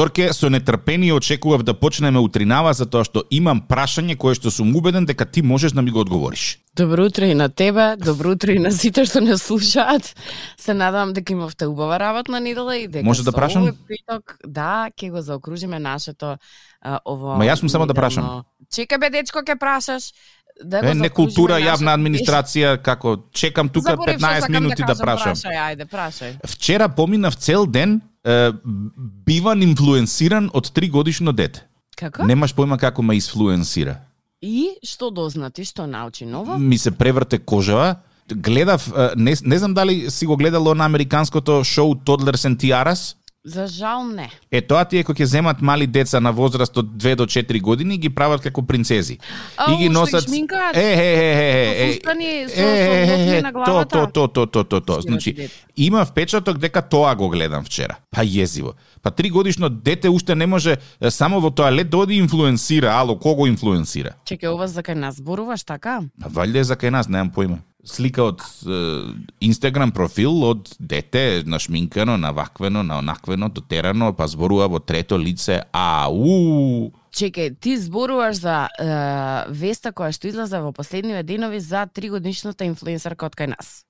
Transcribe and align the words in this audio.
Зорке, 0.00 0.32
со 0.32 0.48
нетрпение 0.48 1.14
очекував 1.14 1.62
да 1.62 1.74
почнеме 1.74 2.18
утринава 2.24 2.72
затоа 2.72 3.04
што 3.04 3.20
имам 3.28 3.58
прашање 3.68 4.14
кое 4.16 4.32
што 4.32 4.48
сум 4.48 4.72
убеден 4.72 5.04
дека 5.04 5.26
ти 5.28 5.42
можеш 5.44 5.74
да 5.76 5.82
ми 5.84 5.92
го 5.92 6.00
одговориш. 6.00 6.56
Добро 6.76 7.04
утро 7.04 7.28
и 7.28 7.34
на 7.34 7.50
тебе, 7.52 7.96
добро 8.00 8.32
утро 8.32 8.54
и 8.56 8.58
на 8.58 8.72
сите 8.72 9.04
што 9.04 9.20
не 9.20 9.36
слушаат. 9.36 10.14
Се 10.56 10.72
надевам 10.72 11.12
дека 11.12 11.32
имавте 11.32 11.66
убава 11.68 11.98
работна 12.00 12.40
недела 12.40 12.78
и 12.78 12.88
дека 12.88 13.04
Може 13.04 13.24
да 13.28 13.32
прашам? 13.32 13.68
овој 13.68 13.76
петок, 13.88 14.38
да, 14.40 14.88
ќе 14.88 15.10
го 15.10 15.20
заокружиме 15.20 15.78
нашето 15.78 16.38
а, 16.80 17.00
ово. 17.04 17.36
Ма 17.36 17.44
јас 17.44 17.60
сум 17.60 17.68
само 17.68 17.84
да 17.84 17.92
прашам. 17.92 18.44
Чекај 18.72 19.00
бе 19.04 19.10
дечко 19.10 19.44
ќе 19.44 19.58
прашаш. 19.60 20.14
Да 20.64 20.80
Е, 20.80 20.94
не 20.94 21.08
култура, 21.08 21.60
јавна 21.60 21.92
администрација, 21.92 22.80
како 22.80 23.28
чекам 23.32 23.68
тука 23.68 23.92
Заборев 23.92 24.16
што 24.16 24.26
15 24.26 24.40
сакам 24.40 24.52
минути 24.52 24.80
да 24.80 24.94
кажам, 24.96 25.04
прашам. 25.04 25.34
Прашај, 25.36 25.56
ајде, 25.60 25.84
прашај. 25.84 26.32
Вчера 26.44 26.88
поминав 26.88 27.36
цел 27.36 27.66
ден 27.66 28.00
е, 28.24 28.52
биван 29.26 29.62
инфлуенсиран 29.62 30.50
од 30.52 30.72
три 30.72 30.88
годишно 30.88 31.32
дете. 31.32 31.66
Како? 31.96 32.24
Немаш 32.24 32.54
појма 32.56 32.78
како 32.80 33.02
ме 33.02 33.16
исфлуенсира. 33.16 33.98
И 34.40 34.76
што 34.86 35.10
дознати, 35.10 35.64
што 35.64 35.86
научи 35.86 36.24
ново? 36.26 36.56
Ми 36.58 36.78
се 36.78 36.90
преврте 36.90 37.38
кожава. 37.38 37.96
Гледав, 38.30 38.92
не, 39.16 39.34
не 39.42 39.58
знам 39.58 39.74
дали 39.74 40.10
си 40.10 40.26
го 40.26 40.36
гледало 40.36 40.74
на 40.74 40.84
американското 40.84 41.64
шоу 41.64 41.94
Toddlers 41.94 42.48
and 42.48 42.56
Tiaras. 42.56 43.16
За 43.44 43.66
жал 43.66 44.04
не. 44.04 44.28
Е, 44.52 44.60
тоа 44.60 44.84
ти 44.84 44.98
е 45.00 45.04
кој 45.06 45.16
ќе 45.16 45.24
земат 45.24 45.62
мали 45.64 45.86
деца 45.88 46.20
на 46.20 46.28
возраст 46.28 46.76
од 46.76 46.90
2 46.92 47.14
до 47.16 47.24
4 47.24 47.60
години 47.64 47.96
ги 47.96 48.10
прават 48.12 48.42
како 48.44 48.60
принцези. 48.60 49.16
Ау, 49.56 49.72
и 49.72 49.76
ги 49.80 49.88
носат? 49.88 50.28
Е, 50.28 50.36
е, 50.76 50.84
е, 50.84 51.30
е, 51.72 51.96
е, 51.96 52.44
е, 52.52 53.38
е, 53.38 53.42
то, 53.64 53.84
то, 53.88 54.06
то, 54.12 54.28
то, 54.28 54.46
то, 54.46 54.64
то, 54.64 54.80
то. 54.80 55.00
Значи, 55.00 55.48
има 55.76 56.04
впечаток 56.04 56.58
дека 56.58 56.82
тоа 56.82 57.14
го 57.14 57.30
гледам 57.32 57.64
вчера. 57.64 57.96
Па 58.10 58.20
језиво. 58.20 58.76
Па 59.02 59.10
три 59.10 59.30
годишно 59.30 59.70
дете 59.70 60.08
уште 60.08 60.34
не 60.34 60.46
може 60.46 60.76
само 61.08 61.40
во 61.40 61.50
тоалет 61.50 61.90
да 61.90 61.96
оди 61.96 62.20
инфлуенсира. 62.20 62.92
Ало, 62.92 63.16
кого 63.16 63.48
инфлуенсира? 63.48 64.20
Чекај, 64.28 64.52
ова 64.52 64.68
за 64.68 64.84
кај 64.84 65.00
нас 65.00 65.16
зборуваш 65.16 65.64
така? 65.64 66.02
Па 66.20 66.28
валјда 66.28 66.60
е 66.60 66.64
за 66.64 66.76
кај 66.76 66.90
нас, 66.92 67.08
немам 67.08 67.32
поима. 67.32 67.64
Слика 67.84 68.24
од 68.28 68.42
Инстаграм 69.40 69.92
профил 69.92 70.42
од 70.44 70.74
дете 70.78 71.42
нашминкано, 71.46 72.16
наваквено, 72.20 72.82
на 72.82 72.98
онаквено, 73.00 73.48
дотерано, 73.48 74.12
па 74.12 74.28
зборува 74.28 74.68
во 74.68 74.80
трето 74.80 75.16
лице. 75.16 75.62
Ау! 75.72 76.92
Чекај, 77.10 77.56
ти 77.58 77.74
зборуваш 77.80 78.38
за 78.38 78.56
е, 78.70 78.90
веста 79.50 79.90
која 79.90 80.12
што 80.14 80.28
излезе 80.30 80.60
во 80.62 80.70
последниве 80.76 81.24
денови 81.26 81.58
за 81.58 81.86
тригодишната 81.90 82.68
инфлуенсерка 82.68 83.26
од 83.26 83.34
кај 83.34 83.50
нас. 83.56 83.80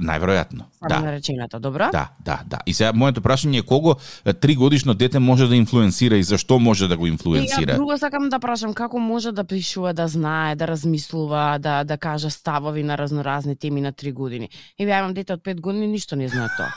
Најверојатно. 0.00 0.68
Само 0.78 0.88
Да. 0.88 1.00
наречената, 1.00 1.60
добро? 1.60 1.88
Да, 1.92 2.08
да, 2.24 2.40
да. 2.46 2.58
И 2.66 2.74
сега 2.74 2.92
моето 2.92 3.20
прашање 3.20 3.58
е 3.58 3.62
кого 3.62 3.96
три 4.40 4.54
годишно 4.54 4.94
дете 4.94 5.18
може 5.18 5.48
да 5.48 5.56
инфлуенсира 5.56 6.16
и 6.16 6.22
зашто 6.22 6.58
може 6.58 6.88
да 6.88 6.96
го 6.96 7.06
И 7.06 7.10
ја 7.10 7.12
инфлуенсира? 7.12 7.74
друго 7.74 7.98
сакам 7.98 8.28
да 8.28 8.38
прашам 8.38 8.74
како 8.74 8.98
може 8.98 9.32
да 9.32 9.44
пишува, 9.44 9.94
да 9.94 10.08
знае, 10.08 10.56
да 10.56 10.68
размислува, 10.68 11.58
да 11.58 11.84
да 11.84 11.96
каже 11.98 12.30
ставови 12.30 12.82
на 12.82 12.98
разноразни 12.98 13.56
теми 13.56 13.80
на 13.80 13.92
три 13.92 14.12
години. 14.12 14.48
И 14.78 14.84
ја 14.84 14.98
имам 14.98 15.14
дете 15.14 15.32
од 15.32 15.42
пет 15.42 15.60
години, 15.60 15.86
ништо 15.86 16.16
не 16.16 16.28
знае 16.28 16.48
тоа. 16.56 16.70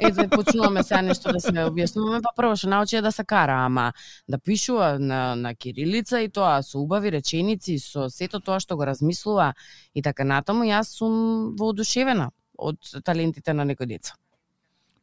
Ете, 0.00 0.28
почнуваме 0.28 0.82
сега 0.82 1.02
нешто 1.02 1.32
да 1.32 1.40
се 1.40 1.50
објаснуваме, 1.50 2.20
па 2.22 2.30
прво 2.36 2.56
што 2.56 2.68
научи 2.68 2.96
е 2.96 3.02
да 3.02 3.12
се 3.12 3.24
кара, 3.24 3.64
ама 3.66 3.92
да 4.28 4.38
пишува 4.38 4.98
на, 4.98 5.36
на 5.36 5.54
кирилица 5.54 6.20
и 6.20 6.28
тоа 6.28 6.62
со 6.62 6.78
убави 6.78 7.12
реченици, 7.12 7.78
со 7.78 8.10
сето 8.10 8.40
тоа 8.40 8.60
што 8.60 8.76
го 8.76 8.84
размислува 8.86 9.54
и 9.94 10.02
така 10.02 10.24
натаму, 10.24 10.64
јас 10.64 10.98
сум 10.98 11.54
воодушевена 11.56 12.30
од 12.58 12.76
талентите 13.04 13.52
на 13.54 13.64
некои 13.64 13.86
деца. 13.86 14.14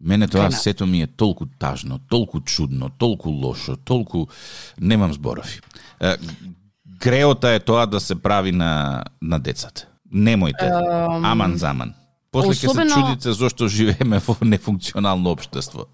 Мене 0.02 0.28
тоа 0.28 0.50
Кај 0.50 0.60
сето 0.60 0.86
ми 0.86 1.02
е 1.02 1.08
толку 1.08 1.46
тажно, 1.60 2.00
толку 2.10 2.42
чудно, 2.42 2.90
толку 2.90 3.30
лошо, 3.30 3.76
толку 3.76 4.28
немам 4.80 5.14
зборови. 5.14 5.60
Греота 7.00 7.50
е 7.54 7.60
тоа 7.60 7.86
да 7.86 8.00
се 8.00 8.16
прави 8.16 8.52
на 8.52 9.04
на 9.22 9.40
децата. 9.40 9.88
Немојте. 10.14 10.68
Ем, 10.68 11.26
Аман 11.26 11.58
заман. 11.58 11.94
После 12.32 12.50
ќе 12.50 12.54
се 12.54 12.68
особено- 12.68 12.94
чудите 12.96 13.32
зошто 13.32 13.68
живееме 13.68 14.20
во 14.20 14.36
нефункционално 14.42 15.32
општество. 15.32 15.86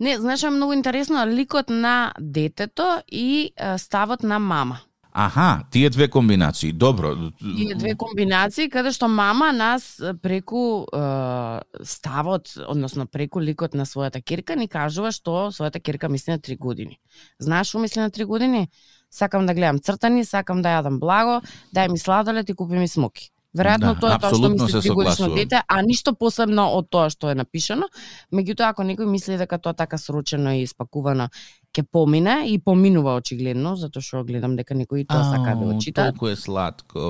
Не, 0.00 0.16
знаеш, 0.18 0.42
е 0.42 0.50
многу 0.50 0.72
интересно 0.72 1.26
ликот 1.26 1.68
на 1.68 2.12
детето 2.20 3.02
и 3.08 3.50
ставот 3.76 4.22
на 4.22 4.38
мама. 4.38 4.78
Аха, 5.20 5.64
тие 5.70 5.90
две 5.90 6.08
комбинации. 6.08 6.72
Добро. 6.72 7.16
Тие 7.40 7.74
две 7.74 7.96
комбинации 7.98 8.68
каде 8.70 8.92
што 8.94 9.08
мама 9.10 9.50
нас 9.50 9.98
преку 10.22 10.86
э, 10.86 11.60
ставот, 11.82 12.54
односно 12.54 13.08
преку 13.10 13.42
ликот 13.42 13.74
на 13.74 13.82
својата 13.82 14.22
кирка 14.22 14.54
ни 14.54 14.68
кажува 14.70 15.10
што 15.10 15.50
својата 15.50 15.82
кирка 15.82 16.08
мисли 16.08 16.36
на 16.36 16.38
три 16.38 16.54
години. 16.54 17.00
Знаеш 17.42 17.66
што 17.66 17.82
мисли 17.82 17.98
на 18.00 18.14
три 18.14 18.24
години? 18.30 18.70
Сакам 19.10 19.46
да 19.46 19.54
гледам 19.58 19.82
цртани, 19.82 20.22
сакам 20.24 20.62
да 20.62 20.78
јадам 20.78 21.00
благо, 21.02 21.42
дај 21.74 21.90
ми 21.90 21.98
сладолет 21.98 22.48
и 22.48 22.54
купи 22.54 22.78
ми 22.78 22.86
смоки. 22.86 23.32
Веројатно 23.56 23.94
Да, 23.94 24.00
тоа 24.00 24.14
е 24.14 24.20
тоа 24.20 24.36
што 24.36 24.48
мисли 24.52 24.68
се 24.72 24.80
тригодишно 24.84 25.28
дете, 25.34 25.62
а 25.64 25.82
ништо 25.82 26.12
посебно 26.12 26.66
од 26.76 26.90
тоа 26.92 27.08
што 27.08 27.30
е 27.32 27.36
напишано. 27.38 27.88
Меѓутоа, 28.32 28.74
ако 28.74 28.84
некој 28.84 29.08
мисли 29.08 29.38
дека 29.40 29.58
тоа 29.58 29.72
така 29.72 29.96
срочено 29.98 30.52
и 30.52 30.66
испакувано 30.66 31.30
ќе 31.72 31.86
помине 31.90 32.42
и 32.52 32.58
поминува 32.58 33.16
очигледно, 33.16 33.76
затоа 33.76 34.04
што 34.04 34.24
гледам 34.28 34.56
дека 34.56 34.76
некои 34.76 35.06
и 35.06 35.08
тоа 35.08 35.24
сака 35.24 35.56
да 35.56 35.64
го 35.64 35.78
читаат. 35.80 36.14
Толку 36.14 36.28
е 36.28 36.36
сладко. 36.36 37.00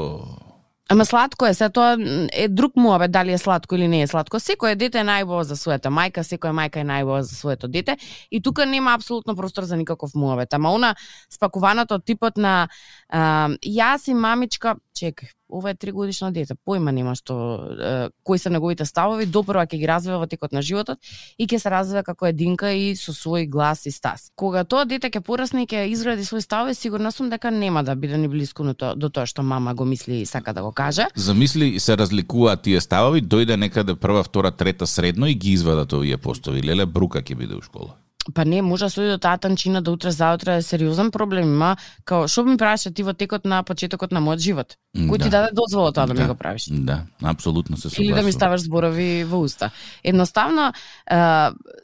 Ама 0.90 1.04
сладко 1.04 1.46
е, 1.46 1.54
се 1.54 1.68
тоа 1.68 1.98
е 2.32 2.48
друг 2.48 2.76
муабет 2.76 3.12
дали 3.12 3.32
е 3.32 3.38
сладко 3.38 3.74
или 3.74 3.88
не 3.88 4.02
е 4.02 4.06
сладко. 4.06 4.38
Секој 4.40 4.72
дете 4.74 5.02
е 5.02 5.04
најбово 5.04 5.42
за 5.44 5.58
својата 5.60 5.92
мајка, 5.92 6.24
секоја 6.24 6.54
мајка 6.56 6.80
е 6.80 6.86
најбово 6.88 7.20
за 7.28 7.34
своето 7.36 7.68
дете 7.68 7.98
и 8.30 8.40
тука 8.40 8.64
нема 8.66 8.94
апсолутно 8.94 9.36
простор 9.36 9.64
за 9.64 9.76
никаков 9.76 10.14
муабет. 10.14 10.54
Ама 10.54 10.72
она 10.72 10.94
спакуваното 11.28 12.00
од 12.00 12.06
типот 12.08 12.38
на 12.40 12.68
а, 13.10 13.50
јас 13.60 14.08
и 14.08 14.14
мамичка, 14.14 14.78
чекај, 14.96 15.28
ова 15.48 15.70
е 15.70 15.74
тригодишно 15.74 16.30
дете, 16.32 16.54
појма 16.54 16.92
нема 16.92 17.14
што 17.18 17.34
е, 17.72 18.08
кои 18.24 18.38
се 18.38 18.50
неговите 18.50 18.84
ставови, 18.84 19.26
допрва 19.26 19.66
ќе 19.66 19.80
ги 19.80 19.88
развива 19.88 20.18
во 20.22 20.26
текот 20.26 20.52
на 20.52 20.62
животот 20.62 20.98
и 21.38 21.46
ќе 21.46 21.58
се 21.58 21.72
развива 21.72 22.02
како 22.02 22.28
единка 22.28 22.72
и 22.72 22.94
со 22.96 23.12
свој 23.12 23.48
глас 23.48 23.86
и 23.86 23.92
стас. 23.94 24.30
Кога 24.36 24.64
тоа 24.64 24.84
дете 24.84 25.10
ќе 25.10 25.20
порасне 25.24 25.64
и 25.64 25.70
ќе 25.70 25.86
изгради 25.92 26.26
свој 26.26 26.44
ставови, 26.44 26.74
сигурна 26.74 27.12
сум 27.12 27.30
дека 27.30 27.50
нема 27.50 27.82
да 27.84 27.96
биде 27.96 28.18
ни 28.18 28.28
блиску 28.28 28.64
до 28.64 28.74
тоа, 28.74 28.94
до 28.94 29.08
тоа 29.08 29.26
што 29.26 29.42
мама 29.42 29.74
го 29.74 29.84
мисли 29.84 30.20
и 30.22 30.26
сака 30.26 30.52
да 30.52 30.62
го 30.62 30.72
каже. 30.72 31.08
Замисли 31.14 31.78
се 31.80 31.96
разликуваат 31.96 32.62
тие 32.62 32.80
ставови, 32.80 33.22
дојде 33.22 33.56
некаде 33.56 33.94
прва, 33.94 34.22
втора, 34.24 34.50
трета, 34.50 34.86
средно 34.86 35.26
и 35.26 35.34
ги 35.34 35.52
извадат 35.52 35.92
овие 35.92 36.18
постови. 36.18 36.62
Леле, 36.62 36.86
брука 36.86 37.22
ќе 37.22 37.36
биде 37.36 37.56
у 37.56 37.62
школа. 37.62 37.96
Па 38.34 38.44
не, 38.44 38.62
може 38.62 38.84
да 38.84 38.90
се 38.90 39.10
до 39.10 39.18
таа 39.18 39.38
танчина 39.38 39.82
да 39.82 39.90
утре 39.90 40.10
заутре 40.10 40.56
е 40.56 40.62
сериозен 40.62 41.10
проблем, 41.10 41.48
има 41.54 41.76
као 42.04 42.28
што 42.28 42.44
ми 42.44 42.56
правиш 42.56 42.88
ти 42.94 43.02
во 43.02 43.14
текот 43.14 43.44
на 43.44 43.62
почетокот 43.62 44.12
на 44.12 44.20
мојот 44.20 44.38
живот? 44.44 44.76
Кој 44.96 45.22
ти 45.22 45.30
даде 45.30 45.54
дозвола 45.56 45.92
тоа 45.92 46.06
да, 46.06 46.14
ми 46.14 46.26
го 46.26 46.34
правиш? 46.34 46.68
Да, 46.70 47.04
апсолутно 47.22 47.76
се 47.76 47.88
согласувам. 47.88 48.04
Или 48.04 48.14
да 48.14 48.22
ми 48.22 48.32
ставаш 48.32 48.60
зборови 48.60 49.24
во 49.24 49.40
уста. 49.40 49.70
Едноставно, 50.04 50.72
е, 51.10 51.16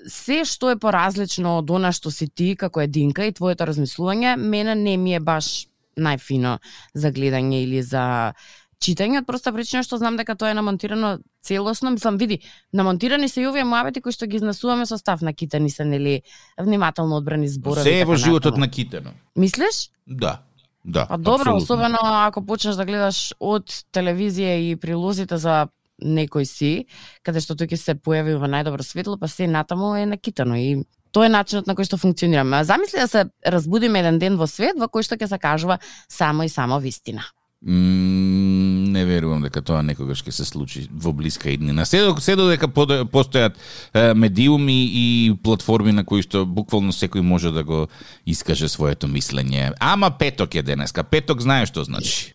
се 0.09 0.45
што 0.45 0.71
е 0.71 0.77
поразлично 0.77 1.59
од 1.59 1.71
она 1.71 1.93
што 1.93 2.11
си 2.11 2.29
ти 2.29 2.57
како 2.57 2.85
единка 2.85 3.25
и 3.25 3.33
твоето 3.33 3.65
размислување, 3.65 4.37
мене 4.37 4.75
не 4.75 4.97
ми 4.97 5.15
е 5.15 5.21
баш 5.21 5.69
најфино 5.97 6.59
за 6.95 7.13
гледање 7.15 7.63
или 7.63 7.83
за 7.83 8.35
читање, 8.81 9.19
од 9.23 9.27
проста 9.27 9.53
причина 9.53 9.83
што 9.83 9.99
знам 9.99 10.17
дека 10.17 10.35
тоа 10.37 10.51
е 10.51 10.55
намонтирано 10.55 11.19
целосно. 11.43 11.91
Мислам, 11.91 12.17
види, 12.17 12.41
намонтирани 12.73 13.29
се 13.29 13.43
и 13.43 13.47
овие 13.47 13.65
муабети 13.65 14.01
кои 14.01 14.13
што 14.13 14.27
ги 14.27 14.37
изнесуваме 14.37 14.87
со 14.87 14.99
став 14.99 15.23
на 15.23 15.33
китани 15.33 15.71
се, 15.71 15.85
нели, 15.85 16.23
внимателно 16.59 17.17
одбрани 17.17 17.49
зборови. 17.49 17.83
Се 17.83 18.01
е 18.01 18.05
во 18.05 18.13
така 18.15 18.25
животот 18.25 18.45
натаму. 18.57 18.61
на 18.61 18.71
китено. 18.71 19.11
Мислиш? 19.37 19.91
Да. 20.07 20.41
Да, 20.85 21.07
Па 21.07 21.17
добро, 21.19 21.41
апсолутно. 21.41 21.57
особено 21.57 21.99
ако 22.03 22.43
почнеш 22.47 22.77
да 22.77 22.85
гледаш 22.85 23.33
од 23.41 23.65
телевизија 23.93 24.59
и 24.61 24.77
прилозите 24.77 25.39
за 25.39 25.69
некој 26.03 26.45
си, 26.45 26.87
каде 27.23 27.41
што 27.41 27.55
тој 27.55 27.73
ќе 27.73 27.77
се 27.77 27.95
појави 27.95 28.35
во 28.37 28.45
најдобро 28.47 28.83
светло, 28.85 29.17
па 29.17 29.29
се 29.29 29.47
натаму 29.47 29.95
е 29.97 30.05
накитано 30.07 30.57
и 30.57 30.85
тоа 31.13 31.25
е 31.27 31.33
начинот 31.33 31.67
на 31.67 31.75
кој 31.75 31.87
што 31.89 31.97
функционираме. 31.97 32.57
А 32.59 32.65
замисли 32.65 33.01
да 33.01 33.09
се 33.09 33.25
разбудиме 33.47 33.99
еден 34.03 34.19
ден 34.19 34.37
во 34.37 34.47
свет 34.47 34.77
во 34.77 34.91
кој 34.93 35.07
што 35.07 35.17
ќе 35.17 35.31
се 35.31 35.39
кажува 35.39 35.79
само 36.09 36.43
и 36.45 36.49
само 36.49 36.79
вистина. 36.79 37.23
Не 37.65 39.05
верувам 39.09 39.41
дека 39.47 39.63
тоа 39.65 39.81
некогаш 39.81 40.21
ќе 40.21 40.35
се 40.37 40.45
случи 40.45 40.83
во 40.93 41.15
блиска 41.17 41.49
иднина. 41.49 41.87
Се, 41.89 42.03
се 42.21 42.37
додека 42.37 42.69
постојат 42.69 43.57
е, 43.57 44.13
медиуми 44.13 44.85
и 44.85 45.07
платформи 45.43 45.95
на 45.97 46.05
кои 46.05 46.21
што 46.27 46.45
буквално 46.45 46.93
секој 46.93 47.25
може 47.25 47.55
да 47.57 47.65
го 47.65 47.87
искаже 48.27 48.69
своето 48.69 49.09
мислење. 49.09 49.73
Ама 49.81 50.13
петок 50.13 50.55
е 50.55 50.63
денеска. 50.63 51.05
Петок 51.09 51.41
знае 51.41 51.65
што 51.65 51.89
значи. 51.89 52.35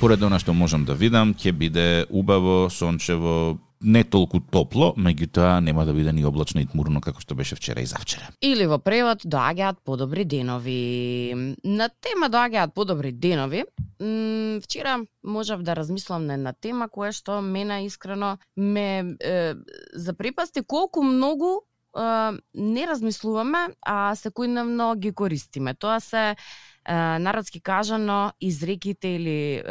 Според 0.00 0.22
она 0.22 0.38
што 0.40 0.54
можам 0.56 0.86
да 0.88 0.94
видам, 0.96 1.34
ќе 1.36 1.50
биде 1.52 1.82
убаво, 2.08 2.70
сончево, 2.72 3.58
не 3.84 4.00
толку 4.00 4.38
топло, 4.40 4.94
меѓутоа 4.96 5.58
нема 5.60 5.84
да 5.84 5.92
биде 5.92 6.14
ни 6.16 6.24
облачно 6.24 6.62
и 6.62 6.68
тмурно 6.70 7.02
како 7.04 7.20
што 7.20 7.36
беше 7.36 7.58
вчера 7.58 7.84
и 7.84 7.90
завчера. 7.90 8.30
Или 8.40 8.64
во 8.64 8.78
превод 8.80 9.26
доаѓаат 9.28 9.82
подобри 9.84 10.24
денови. 10.24 11.36
На 11.68 11.90
тема 12.00 12.30
доаѓаат 12.32 12.72
подобри 12.72 13.12
денови, 13.12 13.66
вчера 14.64 15.02
можев 15.20 15.60
да 15.68 15.76
размислам 15.76 16.24
на 16.24 16.40
една 16.40 16.54
тема 16.56 16.88
која 16.88 17.12
што 17.12 17.42
мене 17.44 17.84
искрено 17.84 18.38
ме 18.56 19.18
е, 19.20 19.52
запрепасти 19.92 20.64
колку 20.64 21.04
многу 21.04 21.58
е, 21.60 22.40
не 22.56 22.88
размислуваме, 22.88 23.76
а 23.84 24.16
секојдневно 24.16 24.94
ги 24.96 25.12
користиме. 25.12 25.76
Тоа 25.76 26.00
се 26.00 26.36
народски 26.88 27.60
кажано 27.60 28.32
изреките 28.40 29.08
или 29.08 29.54
е, 29.54 29.62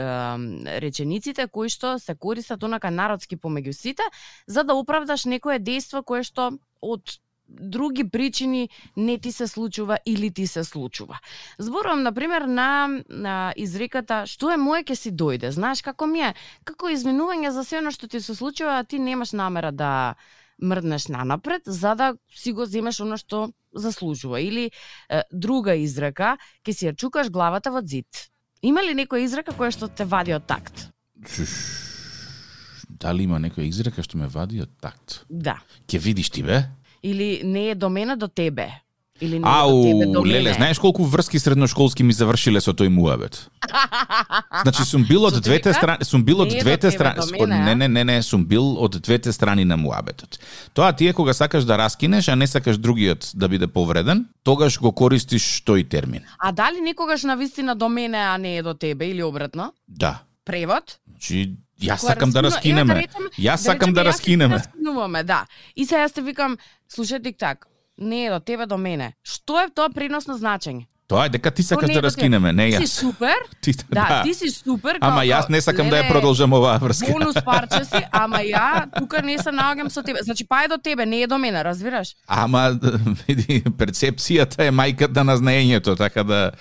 речениците 0.81 1.47
кои 1.47 1.69
што 1.69 1.97
се 1.99 2.15
користат 2.15 2.63
онака 2.63 2.91
народски 2.91 3.37
помеѓу 3.37 3.71
сите 3.71 4.03
за 4.47 4.63
да 4.63 4.73
оправдаш 4.73 5.25
некое 5.25 5.59
дејство 5.59 6.03
кое 6.03 6.23
што 6.23 6.51
од 6.81 7.19
други 7.49 8.09
причини 8.09 8.69
не 8.95 9.17
ти 9.17 9.31
се 9.31 9.47
случува 9.47 9.97
или 10.05 10.31
ти 10.31 10.47
се 10.47 10.63
случува. 10.63 11.19
Зборувам, 11.57 12.03
например, 12.03 12.41
на, 12.41 13.01
на 13.09 13.53
изреката 13.57 14.25
што 14.29 14.53
е 14.53 14.61
моје 14.61 14.85
ке 14.85 14.95
си 14.95 15.11
дојде. 15.11 15.49
Знаеш 15.49 15.81
како 15.81 16.05
ми 16.05 16.21
е? 16.29 16.33
Како 16.63 16.93
извинување 16.93 17.49
за 17.49 17.63
се 17.63 17.81
оно 17.81 17.91
што 17.91 18.07
ти 18.07 18.21
се 18.21 18.35
случува, 18.35 18.79
а 18.79 18.83
ти 18.83 18.99
немаш 18.99 19.33
намера 19.33 19.71
да 19.71 20.15
мрднеш 20.61 21.07
нанапред, 21.07 21.61
за 21.65 21.95
да 21.95 22.13
си 22.35 22.53
го 22.53 22.65
земеш 22.65 23.01
оно 23.01 23.17
што 23.17 23.49
заслужува. 23.75 24.41
Или 24.41 24.71
е, 25.09 25.21
друга 25.31 25.75
изрека, 25.75 26.37
ке 26.63 26.73
си 26.73 26.89
ја 26.89 26.95
чукаш 26.95 27.29
главата 27.29 27.71
во 27.71 27.81
зид. 27.81 28.29
Има 28.61 28.83
ли 28.83 28.95
некоја 28.95 29.23
изрека 29.23 29.55
која 29.55 29.71
што 29.71 29.87
те 29.87 30.03
вади 30.03 30.33
од 30.35 30.47
такт? 30.47 30.89
Дали 32.89 33.23
има 33.23 33.39
некоја 33.39 33.67
изрека 33.69 34.03
што 34.03 34.17
ме 34.19 34.27
вади 34.27 34.61
од 34.61 34.71
такт? 34.81 35.23
Да. 35.29 35.59
Ке 35.87 35.99
видиш 35.99 36.29
ти 36.29 36.43
бе? 36.43 36.65
Или 37.03 37.41
не 37.43 37.69
е 37.69 37.75
до 37.75 37.89
мене 37.89 38.15
до 38.15 38.27
тебе. 38.27 38.71
Или 39.21 39.41
Ау, 39.43 39.83
тебе 39.83 40.29
леле, 40.29 40.53
знаеш 40.53 40.79
колку 40.79 41.03
врски 41.03 41.39
средношколски 41.39 42.03
ми 42.03 42.13
завршиле 42.13 42.61
со 42.63 42.71
тој 42.71 42.87
муабет? 42.87 43.49
Значи 44.63 44.85
сум 44.87 45.03
бил 45.03 45.25
од 45.27 45.41
двете 45.43 45.73
страни, 45.73 46.05
сум 46.07 46.23
бил 46.23 46.41
од 46.41 46.53
двете 46.55 46.91
страни. 46.91 47.19
Не, 47.47 47.75
не, 47.75 47.87
не, 47.87 48.03
не, 48.03 48.21
сум 48.23 48.45
бил 48.45 48.77
од 48.79 48.95
двете 49.03 49.33
страни 49.35 49.65
на 49.65 49.77
муабетот. 49.77 50.39
Тоа 50.73 50.93
ти 50.93 51.07
е 51.07 51.13
кога 51.13 51.33
сакаш 51.33 51.67
да 51.67 51.77
раскинеш, 51.77 52.29
а 52.29 52.35
не 52.35 52.47
сакаш 52.47 52.77
другиот 52.77 53.31
да 53.33 53.49
биде 53.49 53.67
повреден, 53.67 54.27
тогаш 54.43 54.79
го 54.79 54.91
користиш 54.91 55.63
тој 55.67 55.83
термин. 55.89 56.23
А 56.39 56.51
дали 56.51 56.79
некогаш 56.79 57.23
на 57.23 57.35
вистина 57.35 57.75
до 57.75 57.89
мене, 57.89 58.17
а 58.17 58.37
не 58.37 58.57
е 58.57 58.63
до 58.63 58.73
тебе 58.73 59.09
или 59.11 59.23
обратно? 59.23 59.73
Да. 59.87 60.23
Превод? 60.45 60.99
Значи, 61.09 61.57
јас 61.81 62.07
сакам 62.07 62.31
да 62.31 62.41
раскинеме. 62.41 63.07
да 63.11 63.29
Јас 63.35 63.57
сакам 63.57 63.93
да 63.93 64.01
и 64.01 64.03
ти 64.03 64.07
раскинеме. 64.07 64.55
Раскинуваме, 64.55 65.23
да. 65.23 65.45
И 65.75 65.85
сега 65.85 66.07
јас 66.07 66.15
те 66.15 66.21
викам, 66.21 66.57
слушај 66.89 67.23
тик 67.23 67.37
так, 67.37 67.67
не 68.01 68.25
е 68.25 68.29
до 68.29 68.39
тебе 68.39 68.65
до 68.65 68.77
мене. 68.77 69.13
Што 69.23 69.59
е 69.59 69.69
тоа 69.75 69.89
преносно 69.89 70.37
значење? 70.37 70.87
Тоа 71.09 71.25
е 71.25 71.29
дека 71.29 71.51
ти 71.51 71.63
сакаш 71.63 71.89
да 71.89 72.01
раскинеме, 72.05 72.53
не 72.53 72.67
Ти 72.69 72.75
јас. 72.75 72.85
си 72.85 72.87
супер, 72.87 73.37
Ти, 73.61 73.73
да, 73.89 74.21
ти 74.23 74.33
си 74.33 74.49
супер. 74.49 74.97
Ама 75.01 75.23
јас 75.25 75.49
не 75.49 75.61
сакам 75.61 75.89
да 75.89 75.97
ја 75.97 76.03
леле, 76.03 76.09
продолжам 76.13 76.53
оваа 76.53 76.77
врска. 76.77 77.09
Бонус 77.11 77.35
парче 77.45 77.81
си, 77.85 78.03
ама 78.11 78.43
ја 78.45 78.85
тука 78.99 79.21
не 79.21 79.37
се 79.37 79.49
наоѓам 79.49 79.89
со 79.89 80.03
тебе. 80.03 80.21
Значи 80.21 80.45
па 80.45 80.63
е 80.63 80.67
до 80.67 80.77
тебе, 80.77 81.05
не 81.05 81.21
е 81.21 81.27
до 81.27 81.37
мене, 81.37 81.63
разбираш? 81.63 82.13
Ама 82.27 82.77
види, 83.27 83.63
перцепцијата 83.65 84.69
е 84.69 84.71
мајката 84.71 85.25
на 85.25 85.37
знаењето, 85.37 85.97
така 85.97 86.23
да 86.23 86.51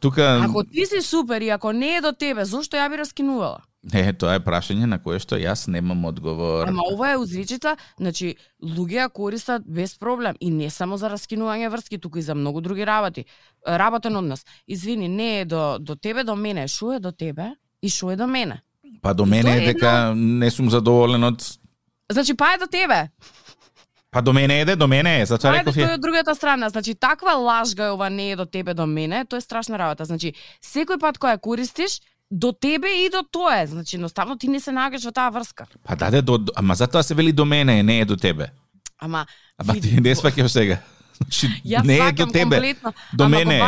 тука 0.00 0.42
Ако 0.42 0.64
ти 0.64 0.86
си 0.86 1.02
супер 1.02 1.40
и 1.40 1.48
ако 1.48 1.72
не 1.72 1.94
е 1.96 2.00
до 2.00 2.12
тебе, 2.12 2.44
зошто 2.44 2.76
ја 2.76 2.90
би 2.90 2.98
раскинувала? 2.98 3.62
Не, 3.82 4.12
тоа 4.14 4.36
е 4.38 4.40
прашање 4.40 4.86
на 4.86 4.98
кое 5.02 5.18
што 5.18 5.34
јас 5.36 5.66
немам 5.66 6.04
одговор. 6.06 6.68
Ама 6.68 6.84
ова 6.92 7.12
е 7.12 7.16
узричица, 7.18 7.76
значи 7.98 8.36
луѓе 8.62 9.00
ја 9.02 9.08
користат 9.10 9.62
без 9.66 9.96
проблем 9.98 10.36
и 10.40 10.50
не 10.50 10.70
само 10.70 10.96
за 10.96 11.10
раскинување 11.10 11.68
врски, 11.68 11.98
туку 11.98 12.18
и 12.18 12.22
за 12.22 12.34
многу 12.34 12.60
други 12.60 12.86
работи. 12.86 13.24
Е, 13.66 13.78
Работен 13.78 14.16
однос. 14.16 14.46
Извини, 14.68 15.08
не 15.08 15.40
е 15.40 15.44
до 15.44 15.78
до 15.80 15.96
тебе, 15.96 16.24
до 16.24 16.36
мене. 16.36 16.68
Шо 16.68 16.92
е 16.92 17.00
до 17.00 17.12
тебе 17.12 17.54
и 17.82 17.90
шо 17.90 18.10
е 18.10 18.16
до 18.16 18.26
мене? 18.26 18.62
Па 19.02 19.14
до 19.14 19.26
мене 19.26 19.56
е 19.56 19.64
е 19.64 19.72
дека 19.72 20.14
не 20.14 20.50
сум 20.50 20.70
задоволен 20.70 21.24
од 21.24 21.42
Значи 22.12 22.34
па 22.36 22.54
е 22.54 22.58
до 22.58 22.66
тебе. 22.66 23.08
Па 24.10 24.22
до 24.22 24.32
мене 24.32 24.60
еде, 24.60 24.76
до 24.76 24.86
мене 24.86 25.22
е, 25.22 25.26
затоа 25.26 25.50
Ајде 25.50 25.58
реков 25.58 25.74
тој 25.74 25.86
ја. 25.88 25.94
од 25.94 26.00
другата 26.00 26.34
страна. 26.34 26.68
Значи 26.68 26.94
таква 26.94 27.32
лажга 27.32 27.84
е 27.84 27.90
ова 27.90 28.10
не 28.10 28.30
е 28.30 28.36
до 28.36 28.44
тебе, 28.44 28.74
до 28.74 28.86
мене, 28.86 29.24
тоа 29.24 29.38
е 29.38 29.40
страшна 29.40 29.78
работа. 29.78 30.04
Значи 30.04 30.34
секој 30.60 31.00
пат 31.00 31.18
кога 31.18 31.38
користиш, 31.38 32.02
до 32.32 32.52
тебе 32.52 32.88
и 33.04 33.10
до 33.12 33.22
тоа 33.22 33.60
е. 33.60 33.66
Значи 33.66 33.96
едноставно 33.96 34.38
ти 34.38 34.48
не 34.48 34.60
се 34.60 34.72
наоѓаш 34.72 35.04
во 35.04 35.12
таа 35.12 35.30
врска. 35.30 35.66
Па 35.84 35.96
даде 35.96 36.22
до, 36.22 36.40
ама 36.56 36.74
затоа 36.74 37.02
се 37.04 37.14
вели 37.14 37.32
до 37.32 37.44
мене, 37.44 37.82
не 37.82 38.00
е 38.00 38.04
до 38.04 38.16
тебе. 38.16 38.48
Ама 38.98 39.26
Ама 39.58 39.74
ти 39.76 40.00
не 40.00 40.14
сваќаш 40.16 40.46
сега. 40.48 40.80
Значи 41.20 41.46
Јас 41.60 41.84
не 41.84 41.98
е 42.00 42.12
до 42.12 42.26
тебе. 42.26 42.56
комплетно, 42.56 42.92
До 43.12 43.24
ама 43.24 43.36
мене. 43.36 43.60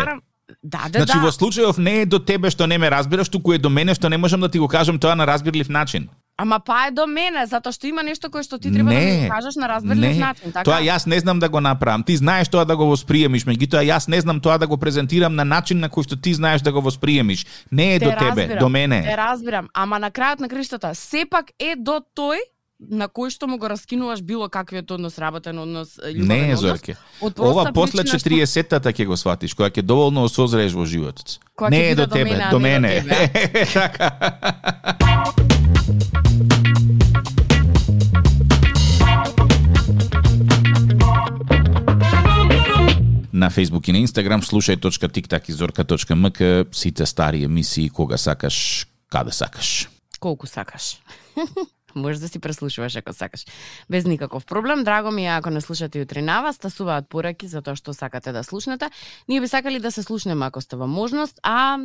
Да, 0.62 0.88
да, 0.88 1.05
Значи 1.05 1.19
да. 1.19 1.25
во 1.25 1.31
случајов 1.32 1.78
не 1.78 2.00
е 2.00 2.06
до 2.06 2.19
тебе 2.19 2.50
што 2.50 2.66
не 2.66 2.78
ме 2.78 2.90
разбираш, 2.90 3.28
туку 3.28 3.52
е 3.52 3.58
до 3.58 3.69
мене 3.69 3.94
што 3.94 4.08
не 4.08 4.16
можам 4.16 4.40
да 4.40 4.49
ти 4.49 4.58
го 4.58 4.69
кажам 4.69 4.99
тоа 4.99 5.14
на 5.14 5.26
разбирлив 5.26 5.69
начин. 5.69 6.08
Ама 6.37 6.59
па 6.61 6.87
е 6.87 6.91
до 6.91 7.07
мене, 7.07 7.47
затоа 7.47 7.71
што 7.71 7.87
има 7.87 8.03
нешто 8.03 8.27
кое 8.27 8.43
што 8.43 8.59
ти 8.59 8.67
треба 8.67 8.91
да 8.91 8.97
ми 8.97 9.05
Не, 9.07 9.29
кажеш 9.29 9.55
на 9.55 9.69
разберлив 9.69 10.11
не. 10.11 10.19
начин, 10.19 10.51
така? 10.51 10.65
Тоа 10.65 10.81
јас 10.83 11.07
не 11.07 11.21
знам 11.21 11.39
да 11.39 11.49
го 11.49 11.61
направам. 11.61 12.03
Ти 12.03 12.17
знаеш 12.17 12.49
тоа 12.49 12.65
да 12.65 12.77
го 12.77 12.87
восприемиш, 12.87 13.45
меѓутоа 13.45 13.85
јас 13.85 14.09
не 14.09 14.21
знам 14.21 14.41
тоа 14.41 14.59
да 14.59 14.67
го 14.67 14.77
презентирам 14.77 15.35
на 15.35 15.45
начин 15.45 15.79
на 15.79 15.87
кој 15.89 16.03
што 16.03 16.17
ти 16.17 16.35
знаеш 16.35 16.61
да 16.61 16.73
го 16.73 16.81
восприемиш. 16.81 17.47
Не 17.71 17.95
е 17.95 17.99
Те 17.99 18.05
до 18.05 18.11
тебе, 18.13 18.27
разбирам, 18.43 18.59
до 18.59 18.69
мене. 18.69 19.03
Те 19.03 19.17
разбирам, 19.17 19.69
ама 19.75 19.99
на 19.99 20.11
крајот 20.11 20.41
на 20.41 20.49
криштата 20.49 20.91
сепак 20.93 21.55
е 21.57 21.77
до 21.77 22.03
тој 22.11 22.43
на 22.81 23.07
кој 23.09 23.31
што 23.31 23.47
му 23.47 23.55
го 23.57 23.69
раскинуваш 23.69 24.19
било 24.21 24.49
каквиот 24.49 24.91
однос, 24.91 25.15
работен 25.19 25.55
однос, 25.57 25.95
љубовен 25.97 26.27
Не 26.27 26.51
е. 26.51 26.57
Зорке. 26.57 26.97
Ова 27.39 27.71
после 27.73 28.03
причина 28.03 28.19
што- 28.19 28.29
40-тата 28.29 28.91
ќе 28.91 29.07
го 29.07 29.17
сватиш, 29.17 29.55
кога 29.55 29.71
ќе 29.71 29.83
доволно 29.83 30.25
осозрееш 30.25 30.73
во 30.73 30.83
животот. 30.85 31.39
Кога 31.55 31.69
ќе 31.69 31.71
Не 31.71 31.89
е 31.89 31.95
до 31.95 32.07
до 32.07 32.13
тебе, 32.13 32.31
мене, 32.33 32.51
до 32.51 32.59
не 32.59 32.75
до 32.75 32.83
мене. 32.83 33.31
така. 33.73 34.11
На 43.44 43.50
Facebook 43.50 43.88
и 43.88 43.93
на 43.93 43.99
Instagram 43.99 44.41
слушај.тиктак.зорка.мк 44.41 46.73
сите 46.73 47.06
стари 47.06 47.44
емисии 47.44 47.91
кога 47.91 48.17
сакаш, 48.17 48.88
каде 49.12 49.32
сакаш. 49.32 49.88
колку 50.19 50.46
сакаш. 50.46 50.96
Можеш 51.94 52.20
да 52.20 52.29
си 52.29 52.38
преслушуваш 52.38 52.96
ако 52.96 53.12
сакаш. 53.12 53.46
Без 53.91 54.05
никаков 54.05 54.46
проблем. 54.46 54.85
Драго 54.85 55.11
ми 55.11 55.26
е 55.26 55.29
ако 55.29 55.50
не 55.50 55.61
слушате 55.61 56.05
јутринава, 56.05 56.52
стасуваат 56.52 57.08
пораки 57.08 57.46
за 57.46 57.62
тоа 57.62 57.76
што 57.76 57.94
сакате 57.94 58.32
да 58.32 58.44
слушнете. 58.44 58.91
Ние 59.29 59.41
би 59.41 59.49
сакали 59.49 59.79
да 59.79 59.93
се 59.93 60.02
слушнеме 60.02 60.46
ако 60.46 60.61
сте 60.61 60.76
во 60.76 60.87
можност, 60.87 61.41
а 61.43 61.79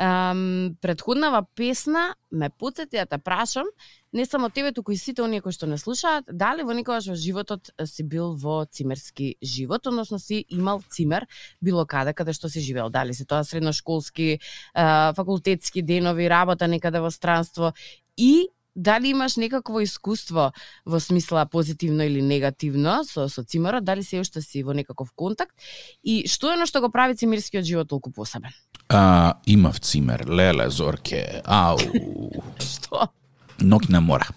ем, 0.00 0.74
предходнава 0.80 1.44
песна 1.54 2.14
ме 2.32 2.50
пуцети, 2.50 2.96
да 2.96 3.06
те 3.06 3.18
прашам, 3.18 3.66
не 4.12 4.26
само 4.26 4.50
тебе, 4.50 4.72
туку 4.72 4.92
и 4.92 4.96
сите 4.96 5.22
оние 5.22 5.40
кои 5.40 5.52
што 5.52 5.66
не 5.66 5.78
слушаат, 5.80 6.24
дали 6.28 6.64
во 6.64 6.72
никогаш 6.76 7.08
во 7.08 7.16
животот 7.16 7.72
си 7.84 8.04
бил 8.04 8.34
во 8.36 8.64
цимерски 8.64 9.36
живот, 9.42 9.86
односно 9.86 10.18
си 10.18 10.44
имал 10.48 10.82
цимер 10.88 11.26
било 11.62 11.86
каде 11.86 12.12
каде 12.12 12.32
што 12.32 12.48
си 12.48 12.60
живеел, 12.60 12.90
дали 12.90 13.14
се 13.14 13.24
тоа 13.24 13.44
средношколски, 13.44 14.38
факултетски 15.16 15.82
денови, 15.82 16.28
работа 16.28 16.68
некаде 16.68 17.00
во 17.00 17.10
странство 17.10 17.72
и 18.16 18.48
дали 18.74 19.08
имаш 19.08 19.36
некакво 19.36 19.80
искуство 19.82 20.52
во 20.86 21.00
смисла 21.00 21.46
позитивно 21.46 22.02
или 22.06 22.22
негативно 22.22 23.04
со 23.04 23.28
со 23.28 23.44
цимерот, 23.44 23.84
дали 23.84 24.02
се 24.02 24.20
уште 24.20 24.40
си 24.42 24.62
во 24.62 24.72
некаков 24.74 25.12
контакт 25.14 25.52
и 26.02 26.26
што 26.28 26.50
е 26.50 26.54
оно 26.56 26.66
што 26.66 26.80
го 26.80 26.88
прави 26.90 27.14
цимерскиот 27.14 27.64
живот 27.64 27.88
толку 27.88 28.10
посебен? 28.10 28.50
А, 28.88 29.34
имав 29.46 29.80
цимер, 29.80 30.26
леле, 30.28 30.70
зорке, 30.70 31.42
ау, 31.44 31.78
Што? 32.60 33.08
ноќна 33.58 34.00
мора. 34.00 34.28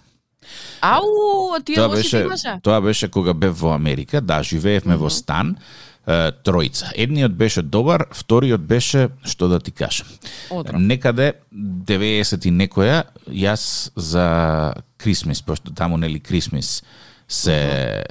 Ау, 0.80 1.58
тие 1.64 1.76
Тоа 1.76 1.88
беше, 1.88 2.22
имаше. 2.22 2.60
тоа 2.62 2.80
беше 2.80 3.08
кога 3.10 3.34
бев 3.34 3.58
во 3.58 3.74
Америка, 3.74 4.20
да, 4.20 4.42
живеевме 4.42 4.96
во 4.96 5.10
стан, 5.10 5.56
е, 6.06 6.32
тројца. 6.46 6.92
Едниот 6.94 7.34
беше 7.34 7.62
добар, 7.62 8.06
вториот 8.14 8.62
беше, 8.62 9.08
што 9.26 9.48
да 9.48 9.60
ти 9.60 9.72
кажам, 9.74 10.06
некаде 10.78 11.32
90 11.52 12.46
и 12.46 12.52
некоја, 12.54 13.02
јас 13.26 13.90
за 13.96 14.74
Крисмис, 14.98 15.42
пошто 15.42 15.74
таму 15.74 15.96
нели 15.96 16.20
Крисмис 16.20 16.82
се 17.28 17.58
е, 17.58 18.04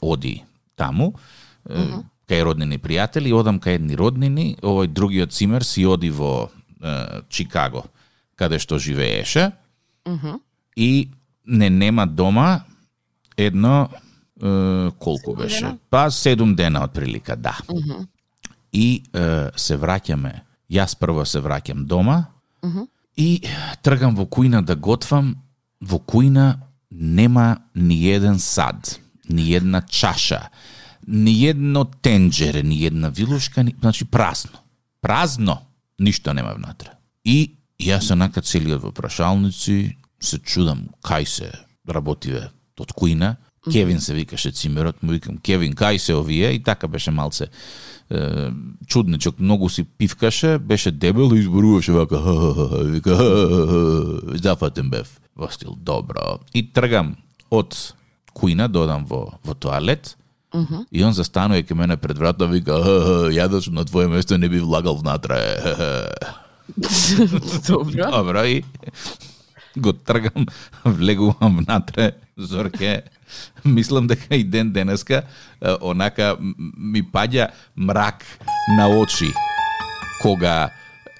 оди 0.00 0.42
таму, 0.76 1.14
е, 1.68 1.88
кај 2.28 2.44
роднини 2.44 2.78
пријатели, 2.80 3.32
одам 3.32 3.60
кај 3.60 3.80
едни 3.80 3.96
роднини, 3.96 4.56
овој 4.62 4.92
другиот 4.92 5.32
цимер 5.32 5.64
си 5.64 5.86
оди 5.86 6.10
во 6.10 6.48
е, 6.80 7.24
Чикаго, 7.28 7.86
каде 8.36 8.58
што 8.58 8.78
живееше, 8.78 9.52
и 10.76 11.08
не 11.46 11.70
нема 11.70 12.06
дома 12.06 12.64
едно 13.36 13.88
е, 14.42 14.90
колку 14.98 15.36
беше? 15.36 15.76
Па 15.90 16.10
седум 16.10 16.54
дена 16.54 16.84
од 16.84 16.92
прилика, 16.92 17.36
да. 17.36 17.56
И 18.72 19.02
е, 19.12 19.50
се 19.56 19.78
враќаме, 19.78 20.32
јас 20.70 20.96
прво 20.98 21.24
се 21.24 21.42
враќам 21.44 21.84
дома 21.86 22.24
и 23.16 23.42
тргам 23.82 24.16
во 24.16 24.26
кујна 24.26 24.64
да 24.64 24.74
готвам, 24.74 25.36
во 25.80 25.98
кујна 25.98 26.58
нема 26.90 27.64
ни 27.74 27.98
еден 28.08 28.38
сад, 28.38 28.98
ни 29.28 29.54
една 29.54 29.82
чаша, 29.82 30.48
ни 31.06 31.46
едно 31.46 31.84
тенџере, 31.84 32.62
ни 32.62 32.84
една 32.86 33.08
вилушка, 33.08 33.62
ни... 33.62 33.74
значи 33.80 34.04
празно. 34.04 34.58
Празно, 35.00 35.60
ништо 35.98 36.32
нема 36.32 36.54
внатре. 36.54 36.90
И 37.24 37.56
јас 37.80 38.12
онака 38.12 38.42
целиот 38.42 38.82
во 38.82 38.92
прашалници 38.92 39.96
се 40.20 40.38
чудам 40.38 40.88
кај 41.04 41.24
се 41.28 41.50
работиве 41.88 42.48
од 42.80 42.92
куина. 42.92 43.36
Кевин 43.72 44.00
се 44.00 44.14
викаше 44.14 44.50
цимерот, 44.50 45.02
му 45.02 45.12
викам 45.12 45.38
Кевин 45.38 45.72
кај 45.72 45.96
се 45.96 46.14
овие 46.14 46.50
и 46.52 46.62
така 46.62 46.88
беше 46.88 47.10
малце 47.10 47.48
е, 48.10 48.50
чудничок, 48.86 49.40
многу 49.40 49.68
си 49.68 49.84
пивкаше, 49.84 50.58
беше 50.58 50.90
дебел 50.90 51.30
и 51.34 51.38
изборуваше 51.38 51.92
вака, 51.92 52.20
вика, 52.84 53.16
зафатен 54.42 54.90
бев. 54.90 55.20
Во 55.36 55.48
стил, 55.50 55.74
добро. 55.76 56.38
И 56.54 56.62
тргам 56.72 57.16
од 57.50 57.94
куина, 58.34 58.68
додам 58.68 59.06
во, 59.06 59.38
во 59.44 59.54
тоалет, 59.54 60.16
Mm 60.54 60.66
-hmm. 60.66 60.84
И 60.92 61.04
он 61.04 61.12
застанува 61.12 61.62
кај 61.62 61.74
мене 61.74 61.96
пред 61.96 62.18
врата, 62.18 62.46
вика, 62.46 62.72
ја 63.30 63.48
да 63.48 63.60
сум 63.62 63.74
на 63.74 63.84
твое 63.84 64.08
место 64.08 64.38
не 64.38 64.48
би 64.48 64.60
влагал 64.60 64.96
внатре. 64.96 65.58
Добро. 67.68 68.10
Добро, 68.10 68.44
и 68.44 68.64
го 69.76 69.92
тргам, 69.92 70.46
влегувам 70.84 71.56
внатре, 71.56 72.12
Зорке, 72.36 73.02
мислам 73.64 74.06
дека 74.06 74.34
и 74.36 74.44
ден 74.44 74.72
денеска, 74.72 75.22
онака 75.80 76.36
ми 76.40 77.02
паѓа 77.02 77.50
мрак 77.76 78.24
на 78.76 78.88
очи, 78.88 79.32
кога 80.22 80.70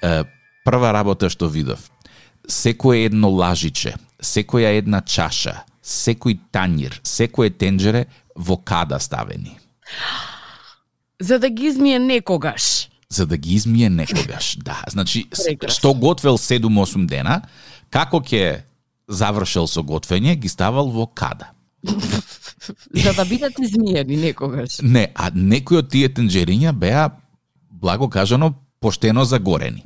е, 0.01 0.23
прва 0.65 0.93
работа 0.93 1.29
што 1.29 1.47
видов, 1.47 1.91
секое 2.47 3.05
едно 3.05 3.29
лажиче, 3.29 3.95
секоја 4.21 4.75
една 4.77 5.01
чаша, 5.01 5.63
секој 5.83 6.39
танјир, 6.53 6.99
секое 7.03 7.49
тенџере 7.49 8.05
во 8.35 8.57
када 8.57 8.99
ставени. 8.99 9.57
За 11.19 11.39
да 11.39 11.49
ги 11.49 11.67
измие 11.71 11.99
некогаш. 11.99 12.89
за 13.09 13.25
да 13.25 13.37
ги 13.37 13.55
измие 13.55 13.89
некогаш. 13.89 14.57
Да, 14.59 14.83
значи 14.87 15.29
Прекрасно. 15.29 15.69
што 15.71 15.93
готвел 15.93 16.35
7-8 16.37 17.05
дена, 17.07 17.41
како 17.89 18.19
ќе 18.19 18.63
завршил 19.07 19.67
со 19.67 19.79
готвење, 19.85 20.35
ги 20.35 20.49
ставал 20.49 20.89
во 20.91 21.05
када. 21.07 21.54
За 23.03 23.13
да 23.13 23.25
бидат 23.25 23.59
измиени 23.59 24.17
некогаш. 24.17 24.79
Не, 24.81 25.11
а 25.15 25.29
некои 25.35 25.77
од 25.83 25.89
тие 25.93 26.09
тенџериња 26.09 26.73
беа 26.73 27.09
благо 27.69 28.09
кажано 28.09 28.53
поштено 28.81 29.25
загорени. 29.25 29.83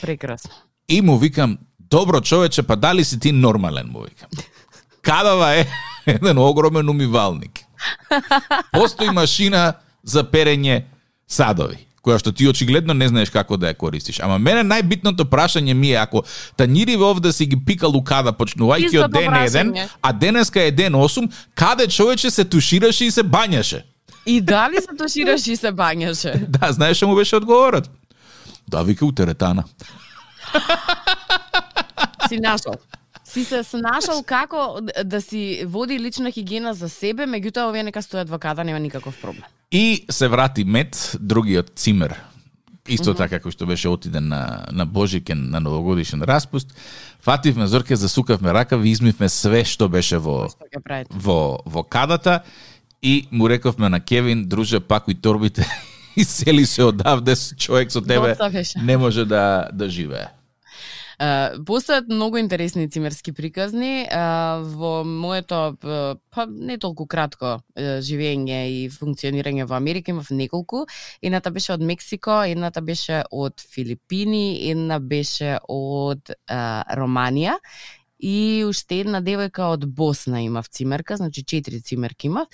Прекрасно. 0.00 0.50
И 0.88 1.00
му 1.02 1.18
викам, 1.18 1.58
добро 1.78 2.20
човече, 2.20 2.62
па 2.62 2.76
дали 2.76 3.04
си 3.04 3.20
ти 3.20 3.32
нормален, 3.32 3.88
му 3.88 4.02
викам. 4.02 4.28
Кадава 5.02 5.54
е 5.54 5.66
еден 6.06 6.38
огромен 6.38 6.88
умивалник. 6.88 7.60
Постои 8.72 9.10
машина 9.10 9.74
за 10.04 10.24
перење 10.24 10.84
садови, 11.28 11.86
која 12.04 12.18
што 12.20 12.32
ти 12.32 12.48
очигледно 12.48 12.94
не 12.94 13.08
знаеш 13.08 13.30
како 13.32 13.56
да 13.56 13.72
ја 13.72 13.76
користиш. 13.80 14.20
Ама 14.20 14.38
мене 14.38 14.62
најбитното 14.66 15.24
прашање 15.30 15.74
ми 15.74 15.94
е 15.94 15.98
ако 16.02 16.22
тањириве 16.58 17.04
овде 17.08 17.32
си 17.32 17.46
ги 17.46 17.58
пикал 17.66 17.96
у 17.96 18.02
када 18.04 18.32
почнувајќи 18.32 19.04
од 19.04 19.12
ден. 19.12 19.32
1, 19.74 19.88
а 20.02 20.12
денеска 20.12 20.62
е 20.62 20.70
ден 20.70 20.92
8, 20.92 21.30
каде 21.54 21.88
човече 21.88 22.30
се 22.30 22.44
тушираше 22.44 23.04
и 23.06 23.10
се 23.10 23.24
бањаше? 23.24 23.82
И 24.26 24.40
дали 24.40 24.80
се 24.80 24.96
тушираш 24.98 25.46
и 25.46 25.56
се 25.56 25.72
бањаше? 25.72 26.36
Да, 26.58 26.72
знаеш 26.72 26.96
што 26.96 27.08
му 27.08 27.16
беше 27.16 27.36
одговорот? 27.36 27.90
Да, 28.68 28.82
вика 28.82 29.06
у 29.06 29.12
теретана. 29.12 29.64
Си 32.28 32.40
нашол. 32.40 32.74
Си 33.34 33.44
се 33.44 33.62
нашол 33.82 34.22
како 34.22 34.78
да 35.04 35.20
си 35.22 35.64
води 35.66 35.98
лична 35.98 36.30
хигиена 36.30 36.74
за 36.74 36.88
себе, 36.88 37.26
меѓутоа 37.26 37.66
овие 37.66 37.82
нека 37.82 37.98
стојат 37.98 38.30
во 38.30 38.38
када, 38.38 38.62
нема 38.62 38.78
никаков 38.78 39.18
проблем. 39.20 39.42
И 39.74 40.04
се 40.10 40.28
врати 40.28 40.64
Мет, 40.64 41.16
другиот 41.20 41.72
цимер, 41.74 42.14
исто 42.88 43.10
mm 43.10 43.14
-hmm. 43.14 43.16
така 43.16 43.40
кој 43.40 43.50
што 43.50 43.66
беше 43.66 43.88
отиден 43.88 44.28
на, 44.28 44.66
на 44.72 44.86
Божикен 44.86 45.50
на 45.50 45.60
новогодишен 45.60 46.22
распуст, 46.22 46.74
фативме 47.20 47.66
Зорке, 47.66 47.96
засукавме 47.96 48.52
ракави, 48.52 48.90
измивме 48.90 49.28
све 49.28 49.64
што 49.64 49.88
беше 49.88 50.18
во, 50.18 50.48
Што 50.48 51.08
во, 51.10 51.58
во 51.66 51.82
кадата 51.82 52.42
и 53.02 53.28
му 53.30 53.48
рековме 53.48 53.88
на 53.88 54.00
Кевин, 54.00 54.48
друже, 54.48 54.80
пакуј 54.80 55.20
торбите 55.20 55.66
и 56.16 56.24
сели 56.24 56.66
се 56.66 56.84
одавде, 56.84 57.34
човек 57.58 57.92
со 57.92 58.00
тебе 58.00 58.36
не 58.82 58.96
може 58.96 59.24
да, 59.24 59.68
да 59.72 59.88
живее. 59.88 60.28
Постојат 61.18 62.08
многу 62.10 62.38
интересни 62.38 62.88
цимерски 62.90 63.32
приказни 63.32 64.06
во 64.74 64.92
моето 65.04 65.76
па 65.80 66.46
не 66.48 66.78
толку 66.78 67.06
кратко 67.06 67.58
живење 67.76 68.60
и 68.70 68.80
функционирање 68.90 69.66
во 69.68 69.76
Америка 69.78 70.10
имав 70.10 70.30
неколку. 70.30 70.86
Едната 71.22 71.50
беше 71.50 71.74
од 71.74 71.82
Мексико, 71.82 72.42
едната 72.44 72.82
беше 72.82 73.22
од 73.30 73.60
Филипини, 73.60 74.70
една 74.70 74.98
беше 74.98 75.58
од 75.68 76.34
Романија 76.50 77.58
и 78.18 78.64
уште 78.68 79.00
една 79.02 79.20
девојка 79.22 79.66
од 79.74 79.84
Босна 79.86 80.40
имав 80.42 80.68
цимерка, 80.68 81.16
значи 81.16 81.42
четири 81.44 81.80
цимерки 81.82 82.26
имав. 82.26 82.46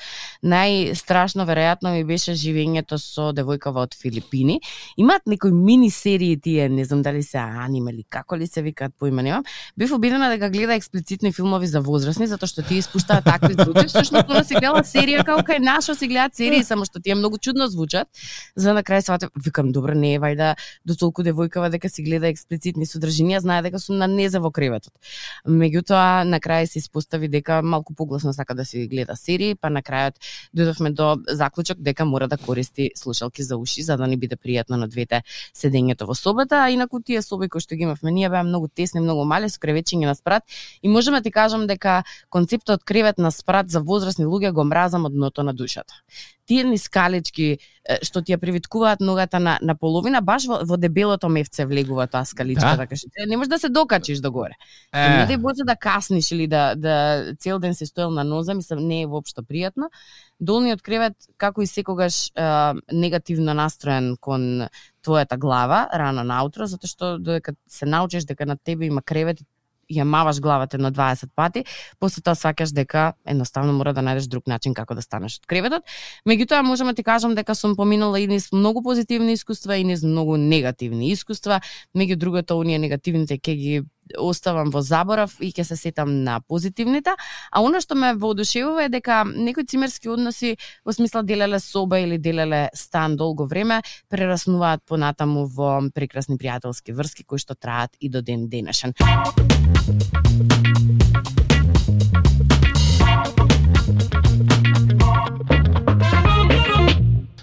Најстрашно 0.43 1.45
веројатно 1.47 1.93
ми 1.95 2.05
беше 2.05 2.33
живењето 2.33 2.99
со 2.99 3.31
девојкава 3.37 3.85
од 3.85 3.95
Филипини. 3.95 4.61
Имаат 4.97 5.27
некои 5.27 5.53
мини 5.53 5.91
серии 5.91 6.41
тие, 6.41 6.69
не 6.69 6.85
знам 6.85 7.03
дали 7.03 7.23
се 7.23 7.39
аниме 7.39 7.93
или 7.93 8.05
како 8.09 8.37
ли 8.37 8.47
се 8.47 8.63
викаат, 8.63 8.93
поима 8.99 9.23
немам. 9.23 9.45
Бев 9.77 9.93
обидена 9.93 10.31
дека 10.31 10.51
гледа 10.51 10.75
експлицитни 10.75 11.33
филмови 11.33 11.67
за 11.67 11.81
возрастни, 11.81 12.27
затоа 12.27 12.49
што 12.49 12.63
тие 12.63 12.81
испуштаат 12.81 13.25
такви 13.25 13.55
звуци. 13.55 13.87
Всушност, 13.87 14.31
она 14.31 14.45
си 14.45 14.55
гледала 14.55 14.83
серија 14.83 15.25
како 15.25 15.45
кај 15.47 15.61
нашо 15.61 15.95
си 15.95 16.09
гледаат 16.09 16.35
серии, 16.35 16.65
само 16.65 16.85
што 16.89 17.01
тие 17.01 17.15
многу 17.15 17.39
чудно 17.39 17.69
звучат. 17.69 18.09
За 18.57 18.73
на 18.75 18.83
крај 18.83 19.05
сватев, 19.05 19.31
викам, 19.37 19.73
добро, 19.73 19.95
не 19.95 20.15
е 20.15 20.21
вајда 20.21 20.57
до 20.85 20.97
толку 20.97 21.23
девојкава 21.23 21.71
дека 21.71 21.89
си 21.89 22.03
гледа 22.03 22.29
експлицитни 22.33 22.87
содржини, 22.87 23.39
знае 23.41 23.63
дека 23.63 23.79
сум 23.79 23.99
на 23.99 24.09
незе 24.09 24.41
во 24.41 24.51
креветот. 24.51 24.93
Меѓутоа, 25.61 26.25
на 26.25 26.41
крај 26.41 26.67
се 26.67 26.79
испостави 26.81 27.29
дека 27.29 27.61
малку 27.63 27.95
погласно 27.95 28.33
сака 28.33 28.55
да 28.55 28.65
се 28.65 28.87
гледа 28.89 29.17
серии, 29.17 29.55
па 29.55 29.71
на 29.71 29.83
крајот 29.85 30.17
дојдовме 30.57 30.93
до 30.97 31.17
заклучок 31.29 31.79
дека 31.79 32.05
мора 32.05 32.29
да 32.29 32.39
користи 32.39 32.91
слушалки 32.97 33.43
за 33.43 33.57
уши 33.57 33.83
за 33.83 33.97
да 34.01 34.07
не 34.07 34.17
биде 34.17 34.37
пријатно 34.37 34.81
на 34.81 34.89
двете 34.89 35.23
седењето 35.55 36.09
во 36.09 36.15
собата, 36.15 36.65
а 36.65 36.71
инаку 36.71 37.01
тие 37.01 37.23
соби 37.23 37.49
кои 37.49 37.61
што 37.61 37.77
ги 37.77 37.85
имавме 37.89 38.11
ние 38.11 38.31
беа 38.31 38.43
многу 38.43 38.69
тесни, 38.69 39.01
многу 39.01 39.25
мали 39.25 39.51
со 39.51 39.61
кревечиња 39.61 40.11
на 40.11 40.15
спрат 40.15 40.43
и 40.83 40.89
можеме 40.89 41.21
да 41.21 41.29
ти 41.29 41.31
кажам 41.31 41.67
дека 41.67 42.03
концептот 42.31 42.85
кревет 42.85 43.19
на 43.19 43.31
спрат 43.31 43.71
за 43.71 43.81
возрастни 43.81 44.25
луѓе 44.25 44.53
го 44.53 44.65
мразам 44.65 45.05
од 45.05 45.13
дното 45.13 45.43
на 45.43 45.55
душата. 45.55 45.95
Тие 46.51 46.65
ни 46.67 46.79
скалечки 46.83 47.45
е, 47.55 47.97
што 48.03 48.25
ти 48.27 48.35
ја 48.35 48.39
привиткуваат 48.43 48.99
ногата 48.99 49.39
на, 49.39 49.53
на 49.63 49.77
половина, 49.79 50.19
баш 50.19 50.49
во, 50.51 50.57
во 50.67 50.77
дебелото 50.83 51.29
мевце 51.31 51.63
влегува 51.63 52.09
таа 52.11 52.27
скаличка, 52.27 52.73
Да. 52.75 52.81
така 52.83 52.99
што 52.99 53.27
не 53.29 53.37
можеш 53.39 53.53
да 53.53 53.59
се 53.63 53.69
докачиш 53.71 54.19
до 54.19 54.33
горе. 54.35 54.59
Е, 54.91 54.99
Не 54.99 55.27
дај 55.31 55.39
Боже 55.39 55.63
да 55.63 55.77
касниш 55.79 56.33
или 56.35 56.49
да, 56.51 56.75
да 56.75 57.35
цел 57.39 57.61
ден 57.63 57.75
се 57.75 57.87
стоел 57.87 58.11
на 58.11 58.25
ноза, 58.25 58.55
мислам, 58.59 58.83
не 58.83 59.03
е 59.03 59.07
воопшто 59.07 59.47
пријатно. 59.47 59.95
Долниот 60.41 60.83
кревет, 60.83 61.15
како 61.39 61.63
и 61.63 61.71
секогаш, 61.71 62.33
е, 62.35 62.43
негативно 62.91 63.55
настроен 63.55 64.17
кон 64.21 64.67
твојата 65.07 65.39
глава, 65.39 65.87
рано 65.95 66.25
наутро, 66.27 66.67
затоа 66.67 66.91
што 66.91 67.19
додека 67.19 67.55
се 67.69 67.87
научиш 67.87 68.27
дека 68.27 68.47
на 68.47 68.57
тебе 68.59 68.91
има 68.91 69.03
кревет, 69.07 69.39
ја 69.91 70.05
маваш 70.05 70.41
главата 70.41 70.79
на 70.79 70.93
20 70.93 71.31
пати, 71.37 71.65
после 71.99 72.23
тоа 72.23 72.35
сваќаш 72.39 72.73
дека 72.75 73.13
едноставно 73.27 73.73
мора 73.73 73.93
да 73.93 74.05
најдеш 74.07 74.29
друг 74.29 74.47
начин 74.47 74.75
како 74.75 74.95
да 74.95 75.03
станеш 75.03 75.41
од 75.41 75.47
креветот. 75.51 75.83
Меѓутоа 76.29 76.63
можам 76.63 76.93
да 76.93 76.95
ти 76.95 77.03
кажам 77.03 77.35
дека 77.35 77.55
сум 77.55 77.77
поминала 77.77 78.21
и 78.21 78.27
низ 78.27 78.53
многу 78.53 78.83
позитивни 78.83 79.33
искуства 79.33 79.77
и 79.77 79.85
низ 79.85 80.03
многу 80.03 80.37
негативни 80.37 81.11
искуства. 81.11 81.61
Меѓу 81.97 82.17
другото, 82.17 82.59
оние 82.59 82.79
негативните 82.79 83.39
ќе 83.39 83.55
ги 83.57 83.83
оставам 84.19 84.71
во 84.71 84.83
заборав 84.83 85.37
и 85.41 85.53
ќе 85.53 85.65
се 85.65 85.77
сетам 85.77 86.23
на 86.25 86.41
позитивните. 86.41 87.15
А 87.51 87.63
она 87.63 87.81
што 87.81 87.95
ме 87.95 88.15
воодушевува 88.15 88.85
е 88.85 88.93
дека 88.93 89.25
некои 89.25 89.67
цимерски 89.67 90.09
односи 90.09 90.57
во 90.85 90.93
смисла 90.93 91.23
делеле 91.23 91.61
соба 91.61 92.01
или 92.01 92.19
делеле 92.19 92.69
стан 92.75 93.17
долго 93.17 93.47
време 93.47 93.83
прераснуваат 94.09 94.85
понатаму 94.87 95.47
во 95.47 95.81
прекрасни 95.95 96.37
пријателски 96.37 96.95
врски 96.95 97.25
кои 97.25 97.39
што 97.39 97.55
траат 97.55 97.97
и 98.01 98.09
до 98.09 98.23
ден 98.23 98.49
денешен. 98.49 98.95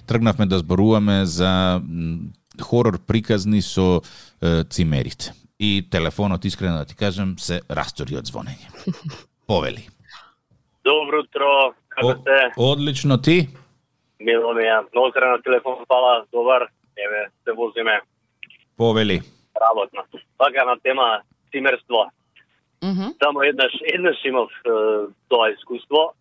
тргнавме 0.07 0.45
да 0.45 0.59
зборуваме 0.59 1.25
за 1.25 1.81
хорор 2.61 2.99
приказни 2.99 3.61
со 3.61 4.01
е, 4.41 4.63
цимерите. 4.63 5.33
И 5.59 5.89
телефонот, 5.91 6.45
искрено 6.45 6.77
да 6.77 6.85
ти 6.85 6.95
кажам, 6.95 7.35
се 7.39 7.61
растори 7.69 8.17
од 8.17 8.29
звонење. 8.29 8.69
Повели. 9.49 9.87
Добро 10.85 11.23
утро, 11.25 11.73
како 11.89 12.13
сте? 12.21 12.53
Одлично 12.57 13.17
ти? 13.21 13.47
Мило 14.19 14.53
ми 14.53 14.63
е. 14.63 14.77
Многу 14.93 15.11
се 15.11 15.19
на 15.19 15.41
телефон 15.41 15.75
фала, 15.87 16.25
добар. 16.33 16.67
Еве, 16.97 17.29
се 17.43 17.51
возиме 17.51 18.01
Повели. 18.77 19.21
работно. 19.61 20.01
Така 20.37 20.65
на 20.65 20.79
тема 20.79 21.21
цимерство. 21.51 22.11
Само 23.23 23.41
еднаш, 23.41 23.73
еднаш 23.93 24.17
имав 24.25 24.49
е, 24.65 24.69
тоа 25.29 25.49
искуство, 25.49 26.13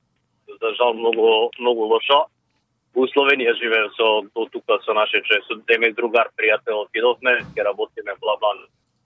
за 0.49 0.69
жал 0.77 0.95
многу, 0.95 1.51
многу 1.61 1.83
лошо. 1.93 2.27
У 2.97 3.05
Словенија 3.13 3.53
живеем 3.61 3.91
со 3.93 4.25
до 4.35 4.47
тука 4.49 4.79
со 4.81 4.95
наше 4.97 5.21
човек, 5.21 5.45
со 5.45 5.55
деме 5.69 5.93
другар, 5.93 6.31
пријател, 6.33 6.87
отидовме, 6.89 7.45
ќе 7.53 7.65
работиме, 7.69 8.15
бла 8.23 8.39
бла. 8.41 8.55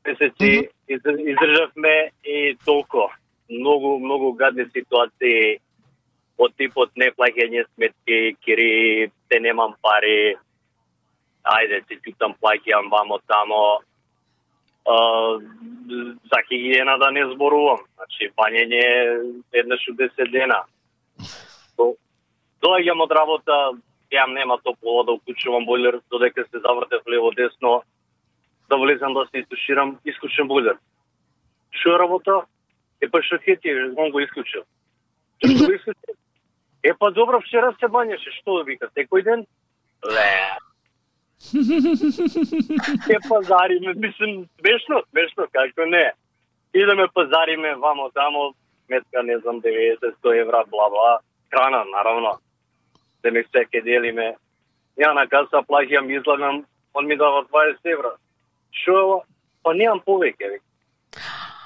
Месеци 0.06 0.68
из- 0.88 1.20
издржавме 1.32 2.10
и 2.24 2.56
толку. 2.66 3.08
Многу, 3.50 3.98
многу 3.98 4.32
гадни 4.32 4.64
ситуации 4.64 5.58
од 6.38 6.54
типот 6.56 6.90
неплаќање 6.96 7.64
сметки, 7.74 8.36
кири, 8.40 9.10
те 9.28 9.40
немам 9.40 9.74
пари, 9.82 10.36
ајде, 11.44 11.82
ти 11.88 11.98
чутам 12.04 12.34
плаќам 12.42 12.88
вамо 12.90 13.18
тамо, 13.26 13.80
а, 14.88 14.94
за 16.30 16.42
хигиена 16.48 16.98
да 16.98 17.10
не 17.10 17.26
зборувам. 17.34 17.78
Значи, 17.94 18.30
бањење 18.38 18.84
еднаш 19.52 19.88
у 19.88 19.92
10 19.92 20.30
дена. 20.30 20.64
До- 21.76 21.96
Доаѓам 22.62 23.02
од 23.02 23.12
работа, 23.12 23.72
јам 24.12 24.34
нема 24.34 24.56
топла 24.64 24.92
вода, 24.92 25.12
уклучувам 25.12 25.64
бойлер, 25.64 26.00
додека 26.10 26.44
се 26.44 26.58
завртев 26.58 27.02
лево 27.08 27.30
десно, 27.30 27.82
да 28.70 28.76
влезам 28.78 29.14
да 29.14 29.26
се 29.30 29.38
истуширам, 29.38 29.98
исклучам 30.04 30.48
бойлер. 30.48 30.78
Што 31.74 31.94
е 31.94 31.98
работа? 31.98 32.40
Е 33.02 33.08
па 33.10 33.22
што 33.22 33.40
ќе 33.42 33.58
ти, 33.60 33.74
он 33.98 34.10
го 34.14 34.22
исклучил. 34.22 34.62
Што 35.42 35.66
го 35.66 35.72
исклучил? 35.74 36.16
Е 36.82 36.94
па 36.98 37.10
добро, 37.10 37.40
вчера 37.42 37.74
се 37.80 37.90
бањеше, 37.90 38.30
што 38.40 38.60
да 38.60 38.64
вика, 38.70 38.88
секој 38.96 39.24
ден? 39.26 39.44
Ле. 40.06 40.30
Ќе 43.08 43.18
пазариме, 43.28 43.94
мислим, 43.96 44.46
смешно, 44.60 45.02
смешно, 45.10 45.48
како 45.52 45.86
не. 45.90 46.06
Идеме 46.72 47.08
пазариме, 47.14 47.74
вамо 47.74 48.10
тамо, 48.14 48.54
сметка, 48.86 49.22
не 49.22 49.38
знам, 49.38 49.60
90-100 49.62 50.40
евра, 50.40 50.64
бла, 50.70 50.88
бла. 50.90 51.18
Храна, 51.50 51.84
наравно. 51.84 52.38
Да 53.22 53.30
ми 53.30 53.42
се 53.50 53.64
ке 53.66 53.80
делиме. 53.82 54.36
Ја 54.98 55.14
на 55.14 55.26
каса 55.26 55.64
плаќам, 55.66 56.10
излагам, 56.12 56.64
он 56.94 57.06
ми 57.06 57.16
дава 57.16 57.44
20 57.44 57.76
евра. 57.84 58.14
Шо 58.72 58.96
е 58.98 59.02
ова? 59.02 59.20
Па 59.62 59.74
немам 59.74 60.00
повеќе, 60.06 60.50
вика. 60.52 60.64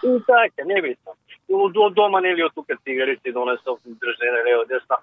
И 0.03 0.21
така, 0.27 0.65
не 0.65 0.81
битно. 0.83 1.15
Од 1.49 1.77
од 1.77 1.95
дома 1.95 2.21
нели 2.21 2.43
од 2.43 2.55
тука 2.55 2.77
цигари 2.85 3.19
донесов, 3.25 3.79
држене 3.85 4.43
лево 4.45 4.65
десна. 4.65 4.99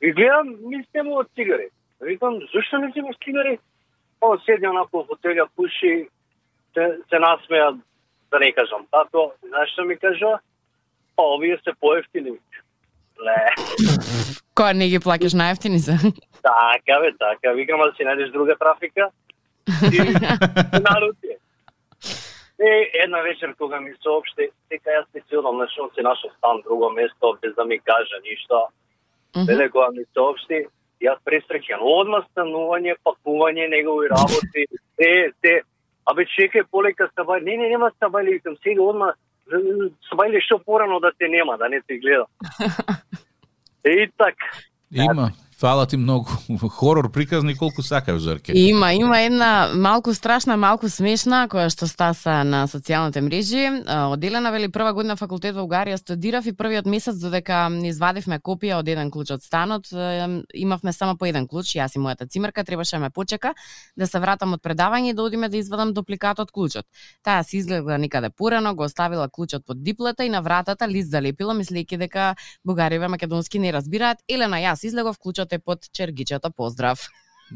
И 0.00 0.12
гледам, 0.12 0.54
ми 0.68 0.84
стемо 0.88 1.20
од 1.20 1.28
цигари. 1.34 1.68
Викам, 2.00 2.40
зашто 2.54 2.78
не 2.78 2.88
вземаш 2.90 3.16
цигари? 3.24 3.58
О, 4.20 4.36
седи 4.46 4.66
онако 4.66 5.02
во 5.02 5.04
фотелја, 5.06 5.46
пуши, 5.56 6.08
се, 6.74 6.98
се 7.08 7.18
насмеа, 7.18 7.72
да 8.30 8.38
не 8.38 8.52
кажам 8.52 8.86
тако. 8.90 9.32
Знаеш 9.42 9.72
што 9.72 9.84
ми 9.84 9.96
кажа? 9.96 10.38
Па, 11.16 11.22
овие 11.22 11.58
се 11.64 11.72
поевтини. 11.80 12.38
Ле, 13.18 13.38
Кога 14.54 14.72
не 14.72 14.88
ги 14.90 14.98
плаќаш 14.98 15.34
најефтини 15.38 15.78
се? 15.78 15.94
така 16.42 17.00
бе, 17.00 17.12
така. 17.18 17.52
Викам, 17.54 17.80
да 17.80 17.92
си 17.94 18.02
најдеш 18.02 18.32
друга 18.32 18.56
трафика. 18.58 19.10
И 19.92 19.96
се 19.96 20.80
нарути. 20.90 21.32
Е, 22.60 22.90
една 23.04 23.20
вечер 23.20 23.54
кога 23.58 23.80
ми 23.80 23.92
соопшти, 24.02 24.48
дека 24.70 24.90
јас 24.90 25.06
не 25.14 25.20
си 25.20 25.36
одам, 25.36 25.58
нашол 25.58 25.90
си 25.94 26.02
нашол 26.02 26.30
стан, 26.38 26.62
друго 26.66 26.90
место, 26.90 27.38
без 27.42 27.54
да 27.54 27.64
ми 27.64 27.78
каже 27.78 28.18
ништо. 28.24 28.66
Веле 29.46 29.70
кога 29.70 29.90
ми 29.94 30.02
соопшти, 30.14 30.66
јас 30.98 31.22
пресреќен. 31.22 31.78
Одма 31.78 32.24
станување, 32.32 32.96
пакување, 33.06 33.68
негови 33.70 34.10
работи, 34.10 34.66
се, 34.98 35.30
се. 35.40 35.54
Абе, 36.10 36.24
чекај 36.34 36.66
полека 36.70 37.06
стабајле. 37.12 37.44
Не, 37.44 37.56
не, 37.62 37.68
нема 37.76 37.92
стабајле, 37.94 38.38
викам, 38.40 38.56
сега 38.64 38.82
одма, 38.82 39.12
стабајле 40.08 40.42
што 40.42 40.58
порано 40.58 40.98
да 41.00 41.12
те 41.18 41.28
нема, 41.28 41.58
да 41.58 41.68
не 41.68 41.80
те 41.86 41.98
гледа. 41.98 42.26
И 43.84 44.08
така. 44.16 44.50
Има. 44.90 45.30
Фала 45.60 45.86
ти 45.86 45.96
многу. 45.96 46.30
Хорор 46.70 47.10
приказни 47.10 47.56
колку 47.56 47.82
сакаш, 47.82 48.20
Зорке. 48.20 48.52
Има, 48.54 48.92
има 48.92 49.20
една 49.20 49.70
малку 49.74 50.14
страшна, 50.14 50.56
малку 50.56 50.86
смешна, 50.88 51.48
која 51.50 51.66
што 51.66 51.88
стаса 51.90 52.44
на 52.46 52.60
социјалните 52.70 53.18
мрежи. 53.26 53.64
Од 53.82 54.14
Оделена 54.14 54.52
вели 54.54 54.68
прва 54.70 54.92
година 54.94 55.16
факултет 55.18 55.56
во 55.56 55.64
Угарија 55.66 55.96
студирав 55.98 56.46
и 56.46 56.52
првиот 56.54 56.86
месец 56.86 57.18
додека 57.18 57.64
извадивме 57.90 58.38
копија 58.38 58.78
од 58.78 58.88
еден 58.88 59.10
клуч 59.10 59.32
од 59.34 59.42
станот, 59.42 59.90
имавме 60.54 60.92
само 60.92 61.16
по 61.18 61.26
еден 61.26 61.48
клуч, 61.50 61.74
јас 61.74 61.98
и 61.98 61.98
мојата 61.98 62.30
цимерка 62.30 62.62
требаше 62.62 62.96
да 62.96 63.02
ме 63.02 63.10
почека 63.10 63.54
да 63.96 64.06
се 64.06 64.22
вратам 64.22 64.54
од 64.54 64.62
предавање 64.62 65.10
и 65.10 65.14
да 65.14 65.26
одиме 65.26 65.48
да 65.48 65.58
извадам 65.58 65.90
дупликат 65.92 66.38
од 66.38 66.54
клучот. 66.54 66.86
Таа 67.24 67.42
се 67.42 67.58
изгледа 67.58 67.98
никаде 67.98 68.30
порано, 68.30 68.74
го 68.74 68.84
оставила 68.84 69.28
клучот 69.28 69.66
под 69.66 69.82
диплета 69.82 70.24
и 70.24 70.28
на 70.28 70.40
вратата 70.40 70.86
лист 70.86 71.10
залепила 71.10 71.54
мислејќи 71.54 71.98
дека 71.98 72.36
бугариве 72.64 73.08
македонски 73.08 73.58
не 73.58 73.72
разбираат. 73.72 74.18
Елена, 74.28 74.62
јас 74.62 74.86
излегов, 74.86 75.18
клучот 75.18 75.47
е 75.52 75.58
под 75.58 75.92
чергичата, 75.92 76.50
поздрав. 76.50 77.08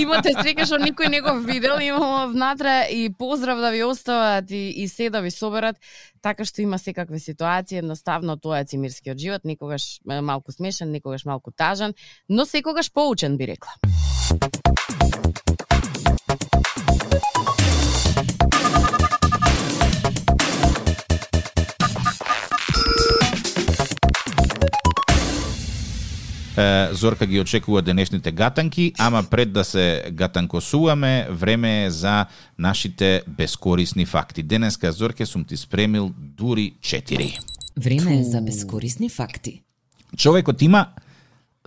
Имате 0.00 0.32
среќа 0.32 0.64
што 0.64 0.78
никој 0.80 1.10
не 1.12 1.20
го 1.20 1.34
видел, 1.44 1.76
имamo 1.84 2.32
внатре 2.32 2.88
и 2.90 3.12
поздрав 3.12 3.60
да 3.60 3.70
ви 3.70 3.84
остават 3.84 4.50
и, 4.50 4.72
и 4.82 4.88
се 4.88 5.10
да 5.10 5.20
ви 5.20 5.30
соберат, 5.30 5.76
така 6.22 6.44
што 6.48 6.62
има 6.64 6.78
секакви 6.78 7.20
ситуации, 7.20 7.78
едноставно 7.84 8.36
тоа 8.40 8.64
е 8.64 8.64
цимирскиот 8.64 9.18
живот, 9.20 9.44
некогаш 9.44 10.00
е, 10.10 10.20
малку 10.20 10.52
смешен, 10.52 10.90
некогаш 10.96 11.24
малку 11.28 11.50
тажан, 11.52 11.92
но 12.28 12.46
секогаш 12.46 12.92
поучен 12.92 13.36
би 13.36 13.46
рекла. 13.52 13.72
Зорка 26.92 27.26
ги 27.26 27.40
очекува 27.40 27.82
денешните 27.82 28.32
гатанки, 28.32 28.92
ама 28.98 29.22
пред 29.22 29.52
да 29.52 29.64
се 29.64 30.04
гатанкосуваме, 30.12 31.28
време 31.30 31.84
е 31.84 31.90
за 31.90 32.26
нашите 32.58 33.22
бескорисни 33.28 34.06
факти. 34.06 34.42
Денеска, 34.42 34.92
Зорке, 34.92 35.26
сум 35.26 35.44
ти 35.44 35.56
спремил 35.56 36.12
дури 36.18 36.74
4. 36.80 37.38
Време 37.78 38.20
е 38.20 38.24
за 38.24 38.40
бескорисни 38.40 39.08
факти. 39.08 39.62
Човекот 40.16 40.62
има 40.62 40.86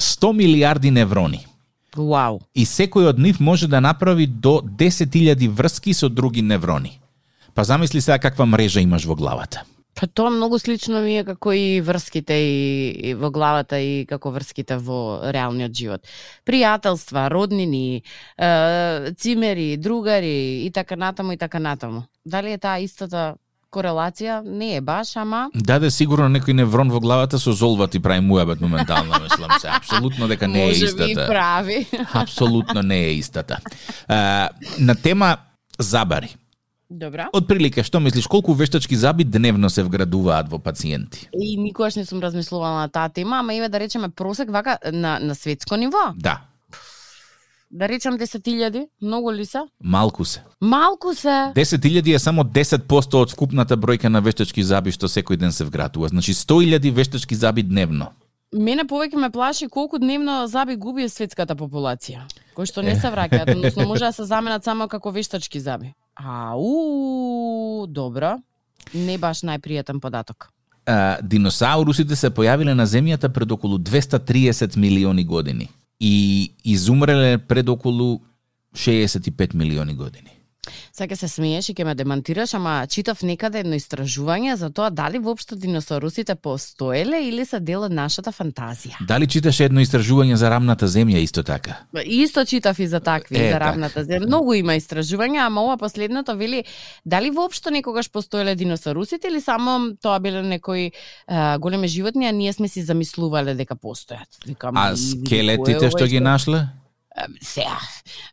100 0.01 0.33
милиарди 0.33 0.91
неврони. 0.91 1.45
Вау. 1.97 2.39
и 2.55 2.65
секој 2.65 3.09
од 3.09 3.19
нив 3.19 3.39
може 3.39 3.67
да 3.67 3.81
направи 3.81 4.27
до 4.27 4.61
10.000 4.61 5.49
врски 5.49 5.93
со 5.93 6.09
други 6.09 6.41
неврони. 6.41 6.99
Па 7.55 7.63
замисли 7.63 8.01
сега 8.01 8.19
каква 8.19 8.45
мрежа 8.45 8.81
имаш 8.81 9.05
во 9.05 9.15
главата. 9.15 9.63
Па 9.97 10.05
тоа 10.07 10.29
многу 10.29 10.59
слично 10.59 11.01
ми 11.01 11.17
е 11.17 11.23
како 11.25 11.51
и 11.57 11.81
врските 11.81 12.33
и, 12.37 13.09
и 13.09 13.13
во 13.17 13.31
главата 13.33 13.79
и 13.81 14.05
како 14.05 14.29
врските 14.29 14.77
во 14.77 15.31
реалниот 15.33 15.73
живот. 15.73 16.05
Пријателства, 16.45 17.25
роднини, 17.33 18.03
е, 18.37 19.11
цимери, 19.17 19.77
другари 19.77 20.65
и 20.65 20.71
така 20.71 20.95
натаму 20.95 21.33
и 21.33 21.37
така 21.37 21.59
натаму. 21.59 22.05
Дали 22.25 22.53
е 22.53 22.61
таа 22.61 22.77
истата 22.79 23.35
корелација? 23.73 24.43
Не 24.45 24.75
е 24.77 24.81
баш, 24.81 25.15
ама 25.17 25.49
Даде 25.53 25.89
сигурно 25.91 26.29
некој 26.29 26.53
неврон 26.53 26.93
во 26.93 27.01
главата 27.01 27.39
со 27.39 27.51
золва 27.51 27.87
ти 27.87 27.99
прави 27.99 28.21
муабет 28.21 28.61
моментално, 28.61 29.17
мислам 29.23 29.51
се. 29.59 29.67
Апсолутно 29.67 30.27
дека 30.27 30.47
не 30.47 30.63
е 30.63 30.67
може 30.67 30.79
би 30.79 30.85
истата. 30.85 31.27
прави. 31.27 31.87
Апсолутно 32.13 32.81
не 32.81 32.99
е 32.99 33.13
истата. 33.13 33.57
А, 34.07 34.49
на 34.79 34.95
тема 34.95 35.37
забари. 35.79 36.35
Добра. 36.89 37.27
Од 37.33 37.47
прилика, 37.47 37.83
што 37.83 37.99
мислиш, 37.99 38.27
колку 38.31 38.53
вештачки 38.53 38.95
заби 38.95 39.23
дневно 39.27 39.69
се 39.69 39.83
вградуваат 39.83 40.47
во 40.49 40.59
пациенти? 40.59 41.27
И 41.33 41.57
никогаш 41.57 41.95
не 41.95 42.05
сум 42.05 42.19
размислувала 42.23 42.79
на 42.79 42.89
таа 42.89 43.09
тема, 43.09 43.39
ама 43.39 43.53
еве 43.53 43.69
да 43.69 43.79
речеме 43.79 44.09
просек 44.09 44.49
вака 44.49 44.77
на, 44.91 45.19
на 45.19 45.35
светско 45.35 45.75
ниво. 45.75 46.13
Да, 46.15 46.41
Да 47.71 47.87
речем 47.89 48.17
10.000, 48.17 48.87
многу 49.01 49.31
ли 49.33 49.45
се? 49.45 49.59
малку 49.83 50.25
се. 50.25 50.41
Малку 50.61 51.13
се. 51.13 51.51
10.000 51.55 52.15
е 52.15 52.19
само 52.19 52.43
10% 52.43 53.15
од 53.15 53.31
вкупната 53.31 53.77
бројка 53.77 54.07
на 54.07 54.21
вештачки 54.21 54.63
заби 54.63 54.91
што 54.91 55.07
секој 55.07 55.35
ден 55.35 55.51
се 55.51 55.65
вградува. 55.65 56.07
Значи 56.07 56.33
100.000 56.33 56.91
вештачки 56.91 57.35
заби 57.35 57.63
дневно. 57.63 58.13
Мене 58.55 58.87
повеќе 58.87 59.15
ме 59.19 59.29
плаши 59.29 59.67
колку 59.67 59.99
дневно 59.99 60.47
заби 60.47 60.75
губи 60.75 61.09
светската 61.09 61.55
популација, 61.55 62.23
кои 62.55 62.65
што 62.65 62.81
не 62.81 62.95
се 62.95 63.11
враќаат, 63.11 63.51
односно 63.57 63.87
може 63.87 64.05
да 64.05 64.13
се 64.13 64.23
заменат 64.23 64.63
само 64.63 64.87
како 64.87 65.11
вештачки 65.11 65.59
заби. 65.59 65.91
Ау, 66.17 67.85
добро. 67.87 68.37
Не 68.93 69.17
баш 69.17 69.43
најпријатен 69.45 69.99
податок. 70.01 70.49
а, 70.87 71.17
диносаурусите 71.21 72.15
се 72.15 72.31
појавиле 72.31 72.73
на 72.73 72.87
земјата 72.87 73.29
пред 73.29 73.51
околу 73.51 73.77
230 73.77 74.77
милиони 74.77 75.23
години 75.23 75.69
и 75.99 76.53
изумреле 76.63 77.37
пред 77.37 77.69
околу 77.69 78.21
65 78.73 79.53
милиони 79.53 79.93
години. 79.93 80.36
Сега 80.91 81.15
се 81.15 81.27
смееш 81.27 81.69
и 81.69 81.73
ќе 81.73 81.83
ме 81.83 81.95
демантираш, 81.95 82.53
ама 82.53 82.87
читав 82.89 83.21
некаде 83.23 83.59
едно 83.59 83.75
истражување 83.75 84.53
за 84.55 84.69
тоа 84.69 84.89
дали 84.89 85.19
воопшто 85.19 85.55
диносаурусите 85.55 86.35
постоеле 86.35 87.21
или 87.27 87.45
се 87.45 87.59
дел 87.59 87.83
од 87.83 87.91
нашата 87.91 88.31
фантазија. 88.31 88.97
Дали 89.07 89.27
читаш 89.27 89.59
едно 89.59 89.81
истражување 89.81 90.33
за 90.35 90.49
рамната 90.49 90.87
земја 90.87 91.17
исто 91.23 91.43
така? 91.43 91.75
Исто 92.05 92.45
читав 92.45 92.79
и 92.79 92.87
за 92.87 92.99
такви, 92.99 93.37
Е, 93.37 93.47
за 93.47 93.53
така. 93.59 93.65
рамната 93.65 94.05
земја. 94.05 94.25
Многу 94.27 94.53
има 94.53 94.73
истражувања, 94.75 95.45
ама 95.47 95.61
ова 95.63 95.77
последното 95.77 96.37
вели 96.37 96.63
дали 97.05 97.29
воопшто 97.29 97.69
некогаш 97.69 98.11
постоеле 98.11 98.55
диносарусите 98.55 99.27
или 99.27 99.41
само 99.41 99.95
тоа 100.01 100.19
биле 100.19 100.41
некои 100.43 100.91
а, 101.27 101.57
големи 101.57 101.87
животни, 101.87 102.27
а 102.27 102.31
ние 102.31 102.53
сме 102.53 102.67
си 102.67 102.81
замислувале 102.83 103.53
дека 103.55 103.75
постојат. 103.75 104.27
Викам, 104.45 104.77
А 104.77 104.95
скелетите 104.97 105.89
што 105.89 106.05
ги 106.07 106.19
нашле? 106.19 106.67
Сега, 107.41 107.79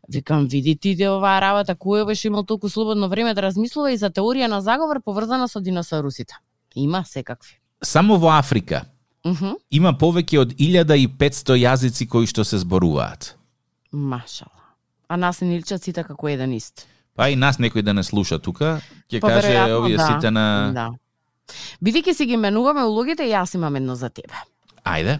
викам, 0.09 0.47
види 0.47 0.75
ти 0.75 0.95
де 0.95 1.09
оваа 1.09 1.41
работа, 1.41 1.75
кој 1.75 2.05
беше 2.05 2.27
имал 2.27 2.43
толку 2.43 2.69
слободно 2.69 3.09
време 3.09 3.33
да 3.33 3.41
размислува 3.41 3.91
и 3.91 3.97
за 3.97 4.09
теорија 4.09 4.47
на 4.47 4.61
заговор 4.61 5.01
поврзана 5.01 5.47
со 5.47 5.59
диносаурусите. 5.61 6.35
Има 6.75 7.03
секакви. 7.05 7.57
Само 7.83 8.17
во 8.17 8.29
Африка 8.29 8.85
Мхм, 9.25 9.55
има 9.71 9.93
повеќе 9.93 10.37
од 10.39 10.53
1500 10.53 11.57
јазици 11.57 12.07
кои 12.07 12.27
што 12.27 12.43
се 12.43 12.57
зборуваат. 12.57 13.35
машала. 13.91 14.51
А 15.07 15.17
нас 15.17 15.41
не 15.41 15.57
личат 15.57 15.83
сите 15.83 16.03
како 16.03 16.27
еден 16.27 16.53
ист. 16.53 16.87
Па 17.15 17.29
и 17.29 17.35
нас 17.35 17.57
некој 17.57 17.81
да 17.81 17.93
не 17.93 18.03
слуша 18.03 18.39
тука, 18.39 18.81
ќе 19.09 19.21
Па, 19.21 19.27
каже 19.27 19.73
овие 19.73 19.97
да. 19.97 20.07
сите 20.07 20.31
на 20.31 20.71
Да. 20.73 20.91
Бидејќи 21.81 22.13
си 22.13 22.25
ги 22.25 22.37
менуваме 22.37 22.83
улогите, 22.83 23.23
јас 23.23 23.55
имам 23.55 23.75
едно 23.75 23.95
за 23.95 24.09
тебе. 24.09 24.33
Ајде. 24.83 25.19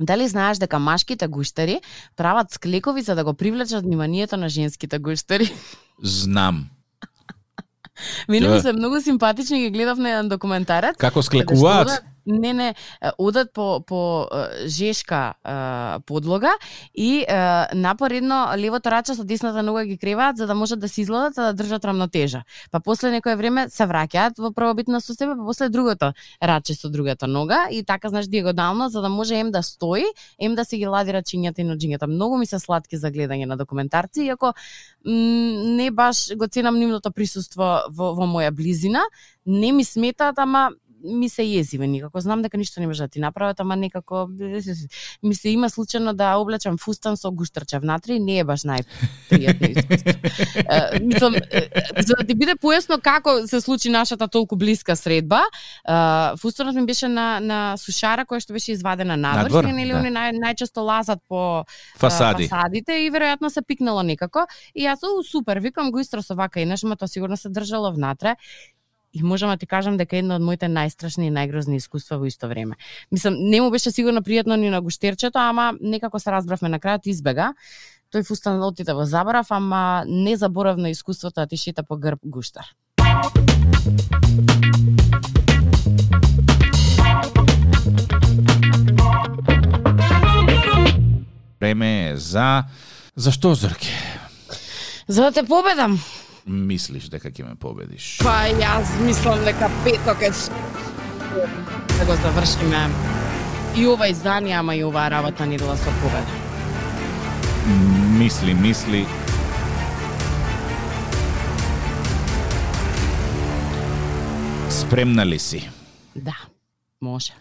Дали 0.00 0.28
знаеш 0.28 0.58
дека 0.58 0.78
машките 0.78 1.28
гуштари 1.28 1.80
прават 2.16 2.52
склекови 2.52 3.02
за 3.02 3.14
да 3.14 3.24
го 3.24 3.34
привлечат 3.34 3.84
вниманието 3.84 4.36
на 4.36 4.48
женските 4.48 4.98
гуштари? 4.98 5.50
Знам. 6.02 6.68
Мене 8.28 8.48
ми 8.48 8.60
се 8.60 8.72
многу 8.72 9.00
симпатични, 9.00 9.60
ги 9.60 9.70
гледав 9.70 9.98
на 9.98 10.10
еден 10.10 10.28
документарец. 10.28 10.96
Како 10.96 11.22
што 11.22 11.26
склекуваат? 11.26 11.88
одат- 11.88 12.02
Не, 12.28 12.52
не, 12.52 12.74
одат 13.18 13.52
по 13.52 13.80
по 13.80 14.28
жешка 14.66 15.34
подлога 16.06 16.50
и 16.94 17.24
напоредно 17.74 18.52
левото 18.56 18.90
раче 18.90 19.14
со 19.14 19.24
десната 19.24 19.62
нога 19.62 19.84
ги 19.84 19.96
креваат 19.98 20.36
за 20.36 20.46
да 20.46 20.54
можат 20.54 20.80
да 20.80 20.88
се 20.88 21.00
изладат, 21.00 21.38
а 21.38 21.52
да 21.52 21.54
држат 21.54 21.84
рамнотежа. 21.84 22.42
Па 22.70 22.80
после 22.80 23.10
некое 23.10 23.36
време 23.36 23.68
се 23.72 23.86
враќаат 23.88 24.36
во 24.36 24.50
првобитна 24.52 25.00
состојба, 25.00 25.38
па 25.40 25.46
после 25.46 25.68
другото 25.72 26.12
раче 26.42 26.74
со 26.74 26.90
другата 26.92 27.26
нога 27.26 27.68
и 27.70 27.80
така 27.82 28.08
знаеш 28.08 28.26
диагонално 28.28 28.88
за 28.88 29.00
да 29.00 29.08
може 29.08 29.34
ем 29.34 29.50
да 29.50 29.62
стои, 29.62 30.04
ем 30.38 30.54
да 30.54 30.64
се 30.64 30.76
ги 30.76 30.86
лади 30.86 31.16
рачињата 31.16 31.64
и 31.64 31.64
ноджињата. 31.64 32.06
Многу 32.06 32.36
ми 32.36 32.46
се 32.46 32.58
сладки 32.58 32.96
за 32.96 33.08
гледање 33.10 33.46
на 33.46 33.56
документарци, 33.56 34.28
иако 34.28 34.52
не 35.04 35.90
баш 35.90 36.36
го 36.36 36.44
ценам 36.46 36.76
нивното 36.76 37.10
присуство 37.10 37.88
во, 37.88 38.12
во 38.12 38.28
моја 38.28 38.50
близина, 38.52 39.00
не 39.46 39.72
ми 39.72 39.84
сметаат, 39.84 40.38
ама 40.38 40.70
ми 41.04 41.28
се 41.28 41.42
језиве 41.42 41.86
никако. 41.86 42.20
Знам 42.20 42.42
дека 42.42 42.58
ништо 42.58 42.80
не 42.80 42.86
може 42.86 43.02
да 43.02 43.08
ти 43.08 43.20
направат, 43.20 43.60
ама 43.60 43.76
некако 43.76 44.26
ми 45.22 45.34
се 45.34 45.48
има 45.48 45.68
случајно 45.68 46.12
да 46.12 46.36
облечам 46.36 46.78
фустан 46.78 47.16
со 47.16 47.30
гуштарче 47.30 47.78
внатре 47.78 48.16
и 48.16 48.20
не 48.20 48.38
е 48.38 48.44
баш 48.44 48.64
најпријатно 48.68 49.70
искуство. 49.70 50.14
Мислам, 51.08 51.34
за 51.98 52.14
да 52.18 52.26
ти 52.26 52.34
биде 52.34 52.56
појасно 52.58 53.00
како 53.02 53.46
се 53.46 53.60
случи 53.60 53.90
нашата 53.90 54.28
толку 54.28 54.56
блиска 54.56 54.96
средба, 54.96 55.42
фустанот 56.40 56.74
ми 56.74 56.86
беше 56.86 57.08
на, 57.08 57.40
на 57.40 57.76
сушара 57.76 58.26
која 58.26 58.40
што 58.42 58.52
беше 58.52 58.72
извадена 58.72 59.16
надвор, 59.16 59.64
нели 59.64 59.92
да. 59.92 60.00
они 60.02 60.12
нај, 60.14 60.38
најчесто 60.38 60.84
лазат 60.84 61.22
по 61.28 61.64
Фасади. 61.98 62.48
фасадите 62.48 63.04
и 63.04 63.10
веројатно 63.10 63.48
се 63.48 63.62
пикнало 63.62 64.02
некако. 64.02 64.46
И 64.74 64.86
јас, 64.86 65.04
супер, 65.30 65.60
викам 65.60 65.90
го 65.90 66.00
истро 66.00 66.22
со 66.22 66.34
вака 66.34 66.60
инаш, 66.60 66.82
ма 66.82 66.96
тоа 66.96 67.08
сигурно 67.08 67.36
се 67.36 67.48
држало 67.48 67.92
внатре. 67.92 68.36
И 69.18 69.22
можам 69.22 69.50
да 69.50 69.56
ти 69.56 69.66
кажам 69.66 69.96
дека 69.98 70.16
едно 70.16 70.36
од 70.38 70.44
моите 70.46 70.68
најстрашни 70.70 71.26
и 71.26 71.34
најгрозни 71.34 71.74
искуства 71.82 72.20
во 72.22 72.28
исто 72.30 72.46
време. 72.46 72.76
Мислам, 73.10 73.34
не 73.34 73.58
му 73.60 73.70
беше 73.74 73.90
сигурно 73.90 74.22
пријатно 74.22 74.54
ни 74.54 74.70
на 74.70 74.78
гуштерчето, 74.80 75.38
ама 75.42 75.72
некако 75.80 76.20
се 76.22 76.30
разбравме 76.30 76.68
на 76.68 76.78
крајот 76.78 77.10
избега. 77.10 77.54
Тој 78.14 78.22
фустан 78.22 78.62
отиде 78.62 78.94
во 78.94 79.02
забрав, 79.04 79.50
ама 79.50 80.04
не 80.06 80.36
заборавно 80.36 80.86
искуството 80.88 81.40
да 81.40 81.46
ти 81.46 81.56
шета 81.56 81.82
по 81.82 81.96
грб 81.96 82.20
гуштар. 82.22 82.64
Време 91.60 92.10
е 92.10 92.16
за 92.16 92.64
За 93.18 93.32
што 93.34 93.50
Зорке? 93.58 93.90
За 95.08 95.22
да 95.22 95.32
те 95.32 95.42
победам, 95.42 95.98
Мислиш 96.46 97.08
дека 97.08 97.30
ќе 97.30 97.44
ме 97.44 97.54
победиш? 97.56 98.18
па 98.22 98.46
јас 98.48 99.00
мислам 99.00 99.44
дека 99.44 99.70
петок 99.84 100.22
е 100.22 100.32
с- 100.32 100.50
да 101.98 102.04
го 102.04 102.14
завршиме 102.14 102.88
и 103.76 103.86
ова 103.86 104.08
издание, 104.08 104.54
ама 104.54 104.74
и 104.74 104.84
оваа 104.84 105.10
работа 105.10 105.46
ни 105.46 105.56
дела 105.56 105.76
со 105.76 105.90
победа. 105.92 106.32
Мисли, 108.18 108.54
мисли. 108.54 109.06
Спремна 114.70 115.26
ли 115.26 115.38
си? 115.38 115.68
Да, 116.16 116.36
може. 117.02 117.32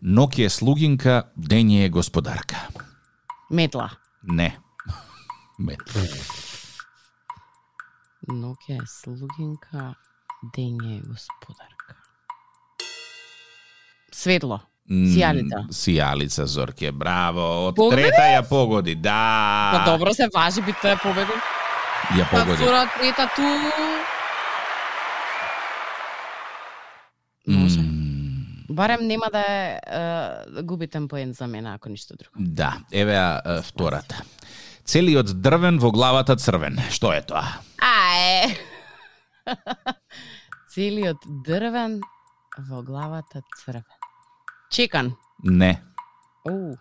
Ноќ 0.00 0.44
е 0.44 0.48
слугинка, 0.48 1.14
дење 1.36 1.84
е 1.84 1.90
господарка. 1.90 2.56
Метла. 3.50 3.90
Не. 4.24 4.52
Ме. 5.58 5.76
Ноќе 8.28 8.74
е 8.76 8.86
слугинка, 8.86 9.94
дење 10.54 10.98
е 10.98 11.00
господарка. 11.00 11.94
Светло. 14.12 14.60
Сијалица. 14.88 15.62
Сијалица, 15.72 16.44
Зорке, 16.44 16.92
браво. 16.92 17.68
Од 17.68 17.76
Погоди? 17.76 17.96
трета 18.02 18.26
ја 18.32 18.42
погоди, 18.48 18.94
да. 18.94 19.16
Па 19.74 19.90
добро 19.90 20.14
се 20.14 20.28
важи 20.34 20.62
би 20.64 20.72
тоа 20.82 20.96
победи. 21.02 21.32
Ја 22.16 22.24
Па 22.30 22.40
погоди. 22.44 22.62
втора, 22.62 22.84
трета 22.98 23.28
ту. 23.36 23.42
Може. 27.46 27.80
Барем 28.70 29.06
нема 29.06 29.26
да 29.32 29.40
е, 29.40 29.80
е 30.58 30.62
губитен 30.62 31.08
поен 31.08 31.32
за 31.32 31.46
мене, 31.46 31.70
ако 31.70 31.88
ништо 31.88 32.14
друго. 32.16 32.32
Да, 32.36 32.76
еве 32.92 33.16
ја 33.16 33.62
втората. 33.62 34.22
Целиот 34.88 35.34
дрвен 35.44 35.76
во 35.76 35.90
главата 35.92 36.32
црвен. 36.40 36.78
Што 36.88 37.10
е 37.12 37.20
тоа? 37.20 37.60
Аe. 37.84 38.56
Целиот 40.72 41.26
дрвен 41.44 41.98
во 42.56 42.80
главата 42.80 43.42
црвен. 43.58 43.84
Чекан. 44.72 45.10
Не. 45.44 45.74
Оу. 46.48 46.72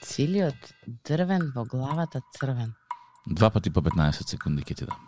Целиот 0.00 0.72
дрвен 1.04 1.52
во 1.52 1.66
главата 1.68 2.24
црвен. 2.38 2.72
Два 3.26 3.50
пати 3.50 3.68
по 3.68 3.84
15 3.84 4.32
секунди 4.32 4.64
ќе 4.64 4.74
ти 4.74 4.88
дам. 4.88 5.04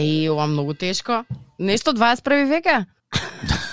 Еј, 0.00 0.32
ова 0.32 0.48
многу 0.48 0.72
тешко. 0.72 1.26
Нешто 1.58 1.92
21 1.92 2.48
века? 2.48 2.86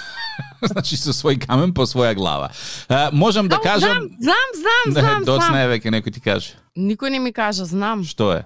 значи 0.71 0.97
со 0.97 1.13
свој 1.15 1.39
камен 1.45 1.73
по 1.73 1.87
своја 1.87 2.15
глава. 2.15 2.51
А, 2.89 3.09
можам 3.13 3.47
да 3.47 3.59
кажам... 3.59 4.09
Знам, 4.19 4.47
знам, 4.53 4.53
знам, 4.55 4.93
знам, 4.93 5.23
Доцна 5.23 5.63
е 5.63 5.67
веќе 5.75 5.93
некој 5.93 6.13
ти 6.13 6.21
каже. 6.21 6.55
Никој 6.77 7.09
не 7.15 7.19
ми 7.19 7.33
кажа, 7.33 7.65
знам. 7.65 8.03
Што 8.03 8.33
е? 8.33 8.41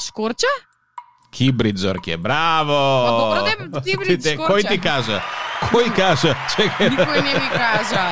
Шкорча? 0.00 0.50
Кибрид 1.30 1.78
Зорке, 1.78 2.16
браво! 2.16 2.78
Па 3.06 3.12
добро, 3.20 3.40
де, 3.44 3.52
кибрид, 3.90 4.20
шкорча. 4.22 4.52
Кој 4.52 4.68
ти 4.68 4.78
кажа? 4.80 5.22
Кој 5.70 5.92
кажа? 5.96 6.34
Чекај. 6.56 6.90
Никој 6.96 7.20
не 7.22 7.34
ми 7.34 7.48
кажа. 7.54 8.04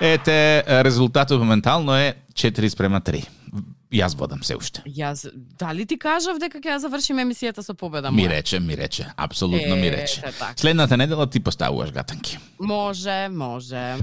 Ете, 0.00 0.62
резултатот 0.84 1.40
моментално 1.40 1.96
е 1.96 2.14
4 2.34 2.68
спрема 2.68 3.00
3. 3.00 3.26
Јас 3.92 4.12
водам 4.18 4.42
се 4.44 4.56
уште. 4.56 4.82
Јас, 4.86 5.30
дали 5.58 5.86
ти 5.86 5.96
кажав 5.98 6.36
дека 6.38 6.58
ќе 6.60 6.74
ја 6.74 6.78
завршим 6.78 7.16
емисијата 7.24 7.62
со 7.64 7.72
победа 7.74 8.10
Ми 8.10 8.22
моја? 8.22 8.28
рече, 8.30 8.60
ми 8.60 8.76
рече, 8.76 9.06
апсолутно 9.16 9.76
ми 9.76 9.90
рече. 9.90 10.20
Така. 10.20 10.52
Следната 10.56 10.96
недела 10.96 11.26
ти 11.26 11.40
поставуваш 11.40 11.90
гатанки. 11.92 12.38
Може, 12.60 13.28
може. 13.28 13.96